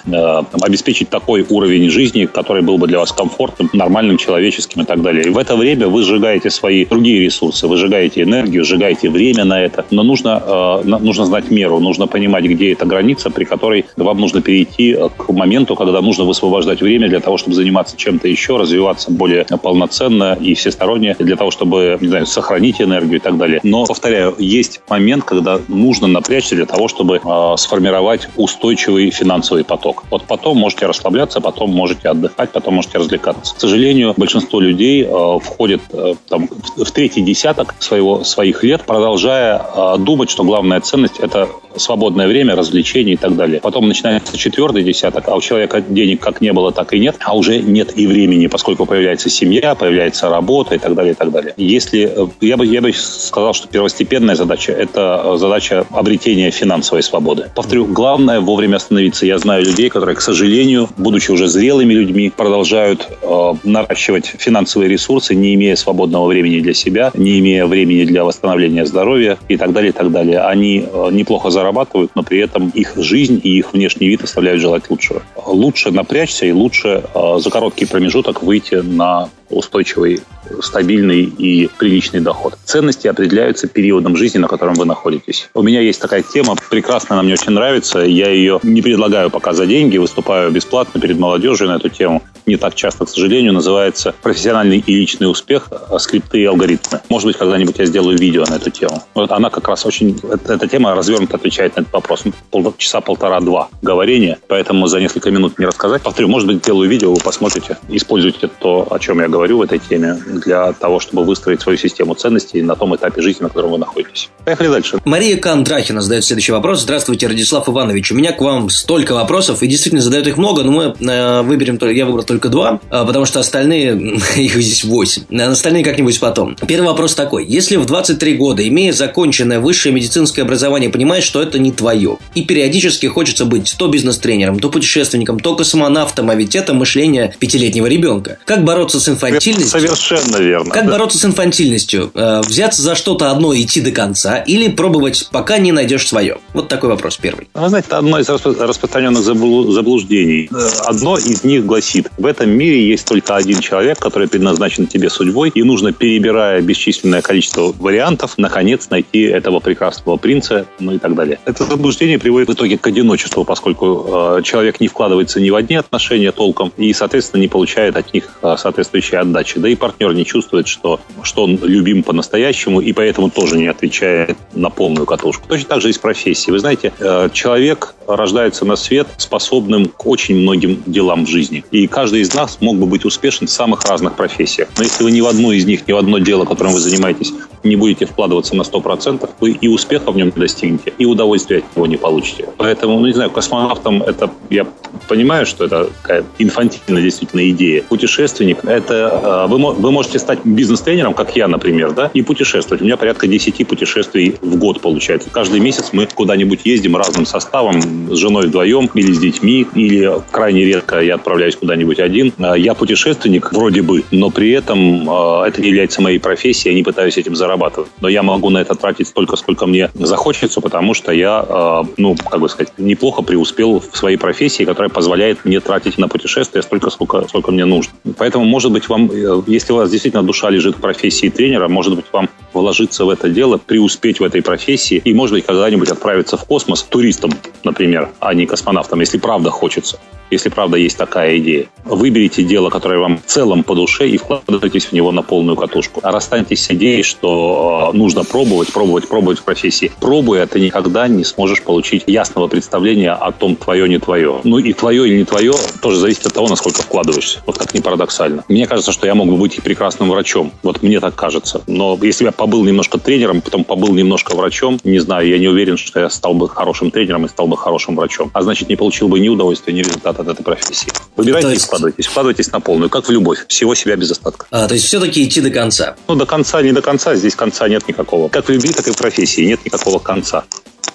Обеспечить 0.62 1.09
такой 1.09 1.45
уровень 1.50 1.89
жизни, 1.89 2.25
который 2.25 2.62
был 2.62 2.77
бы 2.77 2.88
для 2.88 3.00
вас 3.00 3.12
комфортным, 3.12 3.69
нормальным, 3.73 4.17
человеческим 4.17 4.81
и 4.81 4.85
так 4.85 5.01
далее. 5.01 5.25
И 5.25 5.29
в 5.29 5.38
это 5.38 5.55
время 5.55 5.88
вы 5.88 6.03
сжигаете 6.03 6.50
свои 6.50 6.85
другие 6.85 7.19
ресурсы, 7.19 7.67
вы 7.67 7.77
сжигаете 7.77 8.23
энергию, 8.23 8.63
сжигаете 8.65 9.09
время 9.09 9.45
на 9.45 9.62
это. 9.62 9.85
Но 9.91 10.03
нужно, 10.03 10.81
нужно 10.83 11.25
знать 11.25 11.51
меру, 11.51 11.79
нужно 11.79 12.07
понимать, 12.07 12.45
где 12.45 12.71
эта 12.71 12.85
граница, 12.85 13.29
при 13.29 13.45
которой 13.45 13.85
вам 13.97 14.19
нужно 14.19 14.41
перейти 14.41 14.97
к 15.17 15.33
моменту, 15.33 15.75
когда 15.75 16.01
нужно 16.01 16.23
высвобождать 16.23 16.81
время 16.81 17.09
для 17.09 17.19
того, 17.19 17.38
чтобы 17.38 17.55
заниматься 17.55 17.83
заниматься 17.84 17.98
чем-то 17.98 18.28
еще, 18.28 18.58
развиваться 18.58 19.12
более 19.12 19.46
полноценно 19.62 20.38
и 20.40 20.54
всесторонне 20.54 21.16
для 21.20 21.36
того, 21.36 21.52
чтобы, 21.52 21.98
не 22.02 22.08
знаю, 22.08 22.25
сохранить 22.25 22.82
энергию 22.82 23.18
и 23.18 23.20
так 23.20 23.38
далее. 23.38 23.60
Но, 23.63 23.86
повторяю, 23.86 24.36
есть 24.40 24.82
момент, 24.90 25.24
когда 25.24 25.60
нужно 25.68 26.08
напрячься 26.08 26.56
для 26.56 26.66
того, 26.66 26.88
чтобы 26.88 27.22
э, 27.24 27.58
сформировать 27.58 28.30
устойчивый 28.38 29.10
финансовый 29.12 29.63
поток. 29.63 30.04
Вот 30.10 30.24
потом 30.24 30.58
можете 30.58 30.86
расслабляться, 30.86 31.42
потом 31.42 31.72
можете 31.72 32.10
отдыхать, 32.10 32.52
потом 32.52 32.75
можете 32.75 32.98
развлекаться. 32.98 33.56
К 33.56 33.60
сожалению, 33.60 34.13
большинство 34.18 34.60
людей 34.60 35.04
э, 35.04 35.40
входит 35.42 35.82
э, 35.92 36.13
там, 36.30 36.48
в, 36.78 36.92
третий 36.92 37.22
десяток 37.22 37.75
своего, 37.80 38.24
своих 38.24 38.63
лет, 38.63 38.84
продолжая 38.86 39.62
э, 39.75 39.98
думать, 40.00 40.30
что 40.30 40.44
главная 40.44 40.80
ценность– 40.80 41.20
это 41.20 41.50
свободное 41.75 42.28
время, 42.28 42.56
развлечения 42.56 43.13
и 43.13 43.18
так 43.18 43.36
далее. 43.36 43.60
Потом 43.60 43.88
начинается 43.88 44.38
четвертый 44.38 44.84
десяток, 44.84 45.28
а 45.28 45.36
у 45.36 45.42
человека 45.42 45.82
денег 45.82 46.22
как 46.22 46.42
не 46.42 46.54
было, 46.54 46.72
так 46.72 46.94
и 46.94 47.00
нет, 47.00 47.18
а 47.20 47.36
уже 47.36 47.60
нет 47.74 47.98
и 47.98 48.08
времени, 48.08 48.48
поскольку 48.48 48.86
появляется 48.86 49.30
семья, 49.30 49.75
появляется 49.75 50.30
работа 50.30 50.75
и 50.75 50.77
так 50.77 50.96
далее, 50.96 51.13
и 51.13 51.15
так 51.15 51.32
далее. 51.32 51.53
Если 51.58 52.12
э, 52.15 52.27
я 52.42 52.58
бы, 52.58 52.65
я 52.65 52.82
бы 52.82 52.94
сказал, 52.94 53.53
что 53.53 53.68
первостепенная 53.68 54.36
задача– 54.36 54.72
это 54.74 55.22
э, 55.25 55.38
задача 55.38 55.86
обретения 55.92 56.51
финансовой 56.51 57.03
свободы. 57.03 57.51
Повторю, 57.56 57.86
главное 57.86 58.39
вовремя 58.39 58.77
остановиться. 58.77 59.25
Я 59.25 59.38
знаю 59.39 59.65
людей, 59.65 59.89
которые, 59.89 60.15
к 60.15 60.22
сожалению, 60.22 60.89
будучи 60.98 61.32
уже 61.32 61.48
зрелыми 61.48 61.94
людьми, 61.94 62.32
продолжают 62.36 63.08
э, 63.22 63.53
наращивать 63.63 64.25
финансовые 64.25 64.89
ресурсы, 64.89 65.36
не 65.36 65.56
имея 65.56 65.75
свободного 65.75 66.27
времени 66.27 66.60
для 66.60 66.74
себя, 66.74 67.12
не 67.15 67.39
имея 67.39 67.65
времени 67.65 68.06
для 68.06 68.24
восстановления 68.24 68.86
здоровья 68.86 69.38
и 69.48 69.58
так 69.58 69.74
далее, 69.74 69.89
и 69.89 69.94
так 69.94 70.12
далее. 70.12 70.39
Они 70.42 70.86
э, 70.86 71.10
неплохо 71.12 71.50
зарабатывают, 71.50 72.12
но 72.15 72.24
при 72.24 72.39
этом 72.39 72.70
их 72.70 72.94
жизнь 72.96 73.39
и 73.44 73.58
их 73.58 73.74
внешний 73.74 74.08
вид 74.08 74.24
оставляют 74.24 74.62
желать 74.62 74.89
лучшего. 74.89 75.22
Лучше 75.46 75.92
напрячься 75.92 76.46
и 76.46 76.51
лучше 76.51 77.03
э, 77.13 77.39
за 77.39 77.50
короткий 77.63 77.86
промежуток 77.86 78.43
выйти 78.43 78.75
на 78.75 79.29
устойчивый, 79.50 80.20
стабильный 80.62 81.24
и 81.24 81.69
приличный 81.77 82.22
доход. 82.22 82.57
Ценности 82.65 83.07
определяются 83.07 83.67
периодом 83.67 84.15
жизни, 84.15 84.38
на 84.38 84.48
котором 84.48 84.75
вы 84.75 84.86
находитесь. 84.86 85.50
У 85.53 85.62
меня 85.62 85.81
есть 85.81 86.01
такая 86.01 86.24
тема, 86.24 86.55
прекрасно 86.69 87.15
она 87.15 87.24
мне 87.24 87.33
очень 87.33 87.51
нравится. 87.51 88.00
Я 88.00 88.29
ее 88.29 88.60
не 88.63 88.81
предлагаю 88.81 89.29
пока 89.29 89.53
за 89.53 89.65
деньги, 89.65 89.98
выступаю 89.98 90.51
бесплатно 90.51 91.00
перед 91.00 91.19
молодежью 91.19 91.67
на 91.67 91.75
эту 91.75 91.89
тему. 91.89 92.22
Не 92.45 92.57
так 92.57 92.75
часто, 92.75 93.05
к 93.05 93.10
сожалению, 93.10 93.53
называется 93.53 94.13
«Профессиональный 94.22 94.83
и 94.86 94.95
личный 94.95 95.29
успех. 95.29 95.69
Скрипты 95.98 96.39
и 96.39 96.45
алгоритмы». 96.45 97.00
Может 97.10 97.27
быть, 97.27 97.38
когда-нибудь 97.38 97.79
я 97.79 97.86
сделаю 97.86 98.17
видео 98.17 98.43
на 98.50 98.55
эту 98.55 98.69
тему. 98.69 99.01
Вот 99.13 99.31
она 99.31 99.50
как 99.50 99.67
раз 99.67 99.86
очень... 99.86 100.19
Эта 100.29 100.67
тема 100.67 100.93
развернуто 100.93 101.38
отвечает 101.38 101.77
на 101.77 101.81
этот 101.81 101.93
вопрос. 101.93 102.24
Пол, 102.51 102.74
часа 102.77 103.00
полтора-два 103.01 103.69
говорения, 103.81 104.39
поэтому 104.48 104.88
за 104.88 105.00
несколько 105.00 105.31
минут 105.31 105.57
не 105.57 105.65
рассказать. 105.65 106.01
Повторю, 106.01 106.27
может 106.27 106.48
быть, 106.48 106.57
сделаю 106.57 106.89
видео, 106.89 107.13
вы 107.13 107.19
посмотрите, 107.22 107.77
используйте 107.89 108.50
то, 108.60 108.88
о 108.89 109.00
чем 109.00 109.22
я 109.22 109.27
говорю 109.27 109.60
в 109.60 109.62
этой 109.62 109.79
теме, 109.79 110.17
для 110.45 110.73
того, 110.73 111.00
чтобы 111.00 111.23
выстроить 111.23 111.62
свою 111.62 111.77
систему 111.77 112.15
ценностей 112.15 112.62
на 112.62 112.75
том 112.75 112.95
этапе 112.95 113.21
жизни, 113.21 113.43
на 113.43 113.50
котором 113.50 113.71
вы 113.71 113.77
находитесь. 113.77 114.29
Поехали 114.45 114.67
дальше. 114.67 115.00
Мария 115.05 115.38
Кондрахина 115.38 116.01
задает 116.01 116.23
следующий 116.23 116.51
вопрос. 116.51 116.81
Здравствуйте, 116.81 117.27
Радислав 117.27 117.67
Иванович. 117.67 118.12
У 118.12 118.15
меня 118.15 118.31
к 118.31 118.41
вам 118.41 118.69
столько 118.69 119.13
вопросов, 119.13 119.63
и 119.63 119.67
действительно 119.67 120.01
задают 120.01 120.27
их 120.27 120.38
много, 120.38 120.63
но 120.63 120.71
мы 120.71 120.95
э, 121.00 121.41
выберем 121.41 121.77
только, 121.77 121.93
я 121.93 122.05
выбрал 122.05 122.23
только 122.23 122.50
два, 122.50 122.79
э, 122.89 123.05
потому 123.05 123.25
что 123.25 123.39
остальные, 123.39 124.19
их 124.35 124.55
здесь 124.55 124.83
восемь. 124.83 125.23
Остальные 125.39 125.83
как-нибудь 125.83 126.19
потом. 126.19 126.55
Первый 126.67 126.88
вопрос 126.88 127.15
такой. 127.15 127.45
Если 127.45 127.77
в 127.77 127.85
23 127.85 128.35
года, 128.35 128.67
имея 128.67 128.93
законченное 128.93 129.59
высшее 129.59 129.93
медицинское 129.93 130.41
образование, 130.41 130.89
понимаешь, 130.89 131.23
что 131.23 131.41
это 131.41 131.59
не 131.59 131.71
твое, 131.71 132.17
и 132.35 132.43
периодически 132.43 133.07
хочется 133.07 133.45
быть 133.45 133.75
то 133.77 133.88
бизнес-тренером, 133.88 134.59
то 134.59 134.69
путешественником, 134.69 135.39
то 135.39 135.55
космонавтом, 135.55 136.29
а 136.29 136.35
ведь 136.35 136.55
это 136.55 136.73
мышление 136.73 137.35
пятилетнего 137.39 137.88
ребенка. 137.88 138.38
Как 138.45 138.63
бороться 138.63 139.00
с 139.00 139.09
инфантильностью? 139.09 139.63
инфантильностью. 139.63 139.83
Совершенно 140.24 140.48
верно. 140.48 140.72
Как 140.72 140.86
да. 140.86 140.92
бороться 140.92 141.18
с 141.18 141.25
инфантильностью? 141.25 142.12
Э, 142.13 142.42
взяться 142.42 142.82
за 142.82 142.96
что-то 142.96 143.32
одно 143.32 143.53
и 143.53 143.63
идти 143.63 143.82
до 143.82 143.92
конца 143.92 144.38
или 144.38 144.70
пробовать, 144.70 145.27
пока 145.32 145.58
не 145.58 145.72
найдешь 145.72 146.08
свое? 146.08 146.38
Вот 146.53 146.68
такой 146.68 146.89
вопрос 146.89 147.18
первый. 147.18 147.48
Вы 147.53 147.70
знаете, 147.70 147.88
это 147.88 147.98
одно 147.98 148.20
из 148.20 148.30
распространенных 148.30 149.24
заблуждений. 149.24 150.50
Одно 150.86 151.18
из 151.18 151.44
них 151.44 151.65
гласит, 151.65 152.10
в 152.18 152.25
этом 152.25 152.50
мире 152.50 152.88
есть 152.88 153.08
только 153.08 153.36
один 153.36 153.60
человек, 153.60 154.00
который 154.00 154.27
предназначен 154.27 154.88
тебе 154.88 155.10
судьбой, 155.10 155.51
и 155.53 155.63
нужно, 155.63 155.94
перебирая 155.94 156.62
бесчисленное 156.62 157.22
количество 157.22 157.74
вариантов, 157.77 158.34
наконец 158.38 158.89
найти 158.89 159.22
этого 159.22 159.60
прекрасного 159.60 160.18
принца, 160.18 160.65
ну 160.80 160.94
и 160.94 160.98
так 160.98 161.15
далее. 161.15 161.39
Это 161.46 161.65
заблуждение 161.65 162.20
приводит 162.20 162.50
в 162.50 162.53
итоге 162.53 162.77
к 162.77 162.88
одиночеству, 162.88 163.44
поскольку 163.44 164.38
э, 164.38 164.42
человек 164.44 164.80
не 164.80 164.88
вкладывается 164.88 165.39
ни 165.39 165.50
в 165.50 165.56
одни 165.56 165.75
отношения 165.75 166.32
толком 166.32 166.72
и, 166.77 166.94
соответственно, 166.94 167.42
не 167.42 167.48
получает 167.48 167.96
от 167.96 168.13
них 168.13 168.30
э, 168.42 168.56
соответствующей 168.58 169.18
отдачи. 169.18 169.60
Да 169.60 169.70
и 169.70 169.75
партнер 169.75 170.12
не 170.13 170.25
чувствует, 170.25 170.67
что, 170.67 171.00
что 171.24 171.43
он 171.43 171.60
любим 171.63 172.03
по-настоящему, 172.03 172.82
и 172.82 172.93
поэтому 172.93 173.29
тоже 173.29 173.58
не 173.58 173.67
отвечает 173.67 174.38
на 174.53 174.70
полную 174.70 175.05
катушку. 175.05 175.48
Точно 175.48 175.67
так 175.70 175.82
же 175.82 175.89
и 175.89 175.93
с 175.93 175.98
профессией. 175.98 176.53
Вы 176.53 176.60
знаете, 176.60 176.93
э, 177.00 177.29
человек 177.34 177.96
рождается 178.08 178.65
на 178.65 178.75
свет 178.75 179.08
способным 179.17 179.86
к 179.86 180.05
очень 180.05 180.36
многим 180.36 180.84
делам 180.86 181.25
в 181.25 181.29
жизни. 181.29 181.63
И 181.72 181.88
каждый 181.88 182.22
из 182.22 182.34
нас 182.34 182.58
мог 182.62 182.77
бы 182.77 182.86
быть 182.86 183.05
успешен 183.05 183.48
в 183.48 183.51
самых 183.51 183.84
разных 183.86 184.15
профессиях. 184.15 184.67
Но 184.77 184.84
если 184.84 185.03
вы 185.03 185.12
ни 185.12 185.22
в 185.22 185.27
одну 185.27 185.51
из 185.51 185.65
них, 185.65 185.88
ни 185.88 185.93
в 185.93 185.98
одно 185.98 186.17
дело, 186.20 186.46
которым 186.46 186.74
вы 186.74 186.79
занимаетесь, 186.79 187.34
не 187.63 187.75
будете 187.75 188.05
вкладываться 188.05 188.55
на 188.55 188.63
100%, 188.63 189.29
вы 189.39 189.51
и 189.51 189.67
успеха 189.67 190.12
в 190.12 190.17
нем 190.17 190.32
не 190.36 190.41
достигнете, 190.41 190.93
и 190.98 191.05
удовольствия 191.05 191.60
от 191.60 191.75
него 191.75 191.88
не 191.88 191.98
получите. 191.98 192.50
Поэтому, 192.58 193.00
ну 193.00 193.08
не 193.08 193.13
знаю, 193.13 193.32
космонавтом 193.32 194.03
это, 194.03 194.29
я 194.50 194.67
понимаю, 195.08 195.46
что 195.46 195.65
это 195.65 195.89
такая 196.01 196.25
инфантильная 196.39 197.01
действительно 197.01 197.50
идея. 197.50 197.84
Путешественник, 197.84 198.63
это 198.65 199.46
э, 199.46 199.48
вы, 199.50 199.58
вы 199.74 199.91
можете 199.91 200.02
стать 200.03 200.39
бизнес-тренером, 200.43 201.13
как 201.13 201.36
я, 201.36 201.48
например, 201.48 201.91
да, 201.93 202.12
и 202.13 202.22
путешествовать. 202.22 202.81
У 202.81 202.86
меня 202.86 202.98
порядка 202.98 203.27
10 203.27 203.67
путешествий 203.67 204.36
в 204.41 204.57
год 204.57 204.81
получается. 204.81 205.29
Каждый 205.31 205.60
месяц 205.60 205.89
мы 205.91 206.07
куда-нибудь 206.07 206.62
ездим 206.65 206.95
разным 206.95 207.25
составом, 207.25 207.81
с 208.13 208.17
женой 208.17 208.48
вдвоем, 208.48 208.89
или 208.93 209.12
с 209.12 209.19
детьми, 209.19 209.67
или 209.75 210.12
крайне 210.31 210.65
редко 210.65 211.00
я 211.01 211.15
отправляюсь 211.15 211.55
куда-нибудь 211.55 212.00
один. 212.00 212.33
Э, 212.38 212.53
я 212.57 212.74
путешественник, 212.74 213.51
вроде 213.51 213.81
бы, 213.81 214.03
но 214.12 214.29
при 214.29 214.51
этом 214.51 215.10
э, 215.10 215.48
это 215.48 215.62
не 215.62 215.69
является 215.69 216.01
моей 216.01 216.19
профессией, 216.19 216.74
я 216.74 216.75
не 216.75 216.83
пытаюсь 216.83 217.17
этим 217.17 217.36
зарабатывать. 217.36 217.89
Но 218.01 218.10
я 218.10 218.24
могу 218.24 218.50
на 218.50 218.60
это 218.60 218.75
тратить 218.75 219.07
столько, 219.07 219.36
сколько 219.36 219.65
мне 219.65 219.89
захочется, 219.93 220.62
потому 220.62 220.93
что 220.93 221.12
я, 221.12 221.83
ну, 221.98 222.15
как 222.15 222.39
бы 222.39 222.50
сказать, 222.50 222.74
неплохо 222.77 223.22
преуспел 223.22 223.79
в 223.79 223.98
своей 223.98 224.17
профессии, 224.17 224.63
которая 224.63 224.89
позволяет 224.89 225.45
мне 225.45 225.60
тратить 225.60 225.98
на 225.98 226.07
путешествия 226.07 226.62
столько, 226.62 226.89
сколько, 226.89 227.27
сколько 227.27 227.51
мне 227.51 227.65
нужно. 227.65 227.93
Поэтому, 228.17 228.45
может 228.45 228.72
быть, 228.72 228.89
вам, 228.89 229.10
э, 229.12 229.41
если 229.48 229.74
у 229.74 229.77
вас 229.77 229.89
действительно 229.93 230.23
душа 230.23 230.50
лежит 230.50 230.75
в 230.75 230.81
профессии 230.81 231.29
тренера, 231.29 231.67
может 231.67 231.95
быть, 231.95 232.05
вам 232.12 232.27
вложиться 232.53 233.05
в 233.05 233.10
это 233.10 233.29
дело, 233.29 233.57
преуспеть 233.57 234.19
в 234.19 234.24
этой 234.24 234.41
профессии 234.41 235.01
и, 235.03 235.13
может 235.13 235.33
быть, 235.33 235.45
когда-нибудь 235.45 235.89
отправиться 235.89 236.38
в 236.38 236.45
космос 236.45 236.83
туристом, 236.83 237.31
например, 237.63 238.10
а 238.19 238.33
не 238.33 238.45
космонавтом, 238.45 239.00
если 239.00 239.17
правда 239.17 239.50
хочется 239.50 240.00
если 240.33 240.50
правда 240.50 240.77
есть 240.77 240.98
такая 240.98 241.38
идея. 241.38 241.67
Выберите 241.86 242.43
дело, 242.43 242.69
которое 242.69 243.00
вам 243.00 243.17
в 243.17 243.25
целом 243.25 243.63
по 243.63 243.75
душе, 243.75 244.10
и 244.10 244.17
вкладывайтесь 244.17 244.86
в 244.86 244.93
него 244.93 245.12
на 245.12 245.22
полную 245.22 245.55
катушку. 245.55 246.00
А 246.03 246.12
расстаньтесь 246.12 246.65
с 246.65 246.72
идеей, 246.72 247.03
что 247.03 247.91
э, 247.93 247.98
нужно 247.98 248.24
пробовать, 248.24 248.72
пробовать, 248.74 249.07
пробовать 249.07 249.39
в 249.39 249.43
профессии. 249.43 249.91
Пробуя, 250.00 250.45
ты 250.48 250.60
никогда 250.60 251.07
не 251.07 251.24
сможешь 251.24 251.62
получить 251.62 252.03
ясного 252.07 252.48
представления 252.48 253.12
о 253.12 253.31
том, 253.31 253.55
твое, 253.55 253.88
не 253.88 254.00
твое. 254.00 254.41
Ну 254.43 254.57
и 254.57 254.74
твое 254.74 255.07
или 255.07 255.19
не 255.19 255.25
твое 255.25 255.53
тоже 255.81 255.98
зависит 255.98 256.25
от 256.25 256.33
того, 256.33 256.48
насколько 256.48 256.81
вкладываешься. 256.81 257.41
Вот 257.45 257.57
как 257.57 257.74
ни 257.74 257.79
парадоксально. 257.79 258.43
Мне 258.48 258.65
кажется, 258.65 258.91
что 258.91 259.05
я 259.05 259.15
мог 259.15 259.29
бы 259.29 259.38
быть 259.38 259.57
и 259.57 259.62
прекрасным 259.62 260.10
врачом. 260.10 260.51
Вот 260.63 260.81
мне 260.81 261.00
так 261.00 261.15
кажется. 261.15 261.62
Но 261.67 261.98
если 262.01 262.25
я 262.25 262.31
побыл 262.43 262.65
немножко 262.65 262.97
тренером, 262.97 263.39
потом 263.39 263.63
побыл 263.63 263.93
немножко 263.93 264.35
врачом, 264.35 264.77
не 264.83 265.00
знаю, 265.00 265.29
я 265.29 265.39
не 265.39 265.47
уверен, 265.47 265.77
что 265.77 266.01
я 266.01 266.09
стал 266.09 266.33
бы 266.33 266.50
хорошим 266.50 266.91
тренером 266.91 267.25
и 267.25 267.29
стал 267.29 267.47
бы 267.47 267.55
хорошим 267.55 267.95
врачом. 267.95 268.31
А 268.33 268.41
значит, 268.41 268.67
не 268.67 268.75
получил 268.75 269.07
бы 269.07 269.17
ни 269.21 269.29
удовольствия, 269.29 269.73
ни 269.73 269.79
результата 269.79 270.23
от 270.23 270.27
этой 270.27 270.43
профессии. 270.43 270.91
Выбирайте 271.15 271.51
есть... 271.51 271.63
и 271.63 271.65
вкладывайтесь. 271.67 272.05
Вкладывайтесь 272.05 272.51
на 272.51 272.59
полную, 272.59 272.89
как 272.89 273.07
в 273.07 273.12
любовь. 273.12 273.45
Всего 273.47 273.75
себя 273.75 273.95
без 273.95 274.12
остатка. 274.12 274.45
А, 274.51 274.67
то 274.67 274.73
есть 274.73 274.85
все-таки 274.88 275.23
идти 275.23 275.39
до 275.39 275.51
конца. 275.51 275.95
Ну, 276.09 276.15
до 276.15 276.25
конца, 276.25 276.62
не 276.62 276.73
до 276.73 276.81
конца. 276.81 277.15
Здесь 277.15 277.33
конца 277.33 277.69
нет 277.69 277.88
никакого. 277.88 278.27
Как 278.27 278.45
в 278.45 278.50
любви, 278.50 278.73
так 278.73 278.89
и 278.89 278.91
в 278.91 278.97
профессии. 278.97 279.45
Нет 279.45 279.63
никакого 279.63 280.00
конца. 280.00 280.43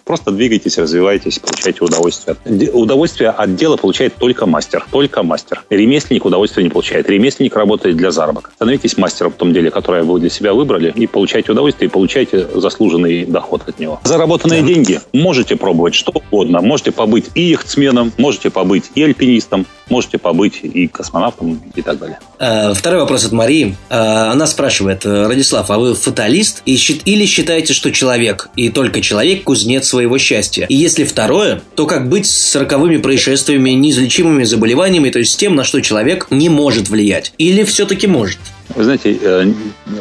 Просто 0.08 0.30
двигайтесь, 0.30 0.78
развивайтесь, 0.78 1.38
получайте 1.38 1.84
удовольствие. 1.84 2.34
Удовольствие 2.72 3.28
от 3.28 3.56
дела 3.56 3.76
получает 3.76 4.14
только 4.14 4.46
мастер. 4.46 4.86
Только 4.90 5.22
мастер. 5.22 5.62
Ремесленник 5.68 6.24
удовольствия 6.24 6.62
не 6.62 6.70
получает. 6.70 7.10
Ремесленник 7.10 7.54
работает 7.54 7.98
для 7.98 8.10
заработка. 8.10 8.50
Становитесь 8.54 8.96
мастером 8.96 9.32
в 9.32 9.34
том 9.34 9.52
деле, 9.52 9.70
которое 9.70 10.04
вы 10.04 10.18
для 10.18 10.30
себя 10.30 10.54
выбрали, 10.54 10.94
и 10.96 11.06
получайте 11.06 11.52
удовольствие, 11.52 11.90
и 11.90 11.92
получайте 11.92 12.48
заслуженный 12.54 13.26
доход 13.26 13.64
от 13.66 13.78
него. 13.78 14.00
Заработанные 14.02 14.62
да. 14.62 14.68
деньги 14.68 14.98
можете 15.12 15.56
пробовать 15.56 15.94
что 15.94 16.10
угодно. 16.12 16.62
Можете 16.62 16.90
побыть 16.90 17.26
и 17.34 17.42
яхтсменом, 17.42 18.10
можете 18.16 18.48
побыть 18.48 18.90
и 18.94 19.02
альпинистом, 19.02 19.66
можете 19.90 20.18
побыть 20.18 20.61
и 20.62 20.87
космонавтом 20.88 21.61
и 21.75 21.83
так 21.83 21.99
далее. 21.99 22.18
Э, 22.38 22.73
второй 22.75 23.00
вопрос 23.00 23.25
от 23.25 23.33
Марии. 23.33 23.76
Э, 23.88 24.30
она 24.30 24.47
спрашивает, 24.47 25.04
э, 25.04 25.26
Радислав, 25.26 25.71
а 25.71 25.78
вы 25.78 25.95
фаталист 25.95 26.62
или 26.64 27.26
считаете, 27.26 27.73
что 27.73 27.90
человек 27.90 28.49
и 28.57 28.68
только 28.68 29.00
человек 29.00 29.45
кузнец 29.45 29.88
своего 29.88 30.18
счастья? 30.18 30.66
И 30.68 30.75
если 30.75 31.04
второе, 31.04 31.61
то 31.75 31.87
как 31.87 32.09
быть 32.09 32.26
с 32.26 32.57
роковыми 32.57 32.99
происшествиями, 32.99 33.71
неизлечимыми 33.71 34.45
заболеваниями, 34.45 35.11
то 35.11 35.18
есть 35.18 35.33
с 35.33 35.37
тем, 35.37 35.54
на 35.54 35.64
что 35.64 35.80
человек 35.80 36.26
не 36.30 36.49
может 36.49 36.88
влиять? 36.88 37.33
Или 37.38 37.64
все-таки 37.64 38.07
может? 38.07 38.38
Вы 38.75 38.85
знаете, 38.85 39.54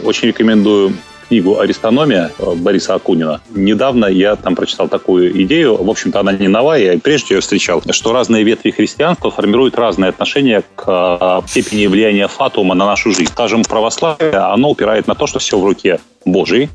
очень 0.04 0.28
рекомендую 0.28 0.94
книгу 1.28 1.60
«Аристономия» 1.60 2.32
Бориса 2.38 2.96
Акунина. 2.96 3.42
Недавно 3.50 4.06
я 4.06 4.36
там 4.36 4.56
прочитал 4.56 4.88
такую 4.88 5.44
идею, 5.44 5.82
в 5.82 5.90
общем-то, 5.90 6.20
она 6.20 6.34
не 6.34 6.48
новая, 6.48 6.94
я 6.94 7.00
прежде 7.00 7.36
ее 7.36 7.42
встречал, 7.42 7.82
что 7.92 8.14
разные 8.14 8.44
ветви 8.44 8.72
христианства 8.72 9.32
формируют 9.32 9.78
разные 9.78 10.10
отношения 10.10 10.64
к 10.76 10.84
а, 10.88 11.44
степени 11.48 11.88
влияния 11.88 12.28
фатума 12.28 12.76
на 12.76 12.86
нашу 12.86 13.12
жизнь. 13.12 13.32
Скажем, 13.32 13.64
православие, 13.64 14.32
оно 14.32 14.72
упирает 14.72 15.08
на 15.08 15.16
то, 15.16 15.28
что 15.28 15.40
все 15.40 15.60
в 15.60 15.66
руке 15.66 16.00
Божьей, 16.26 16.70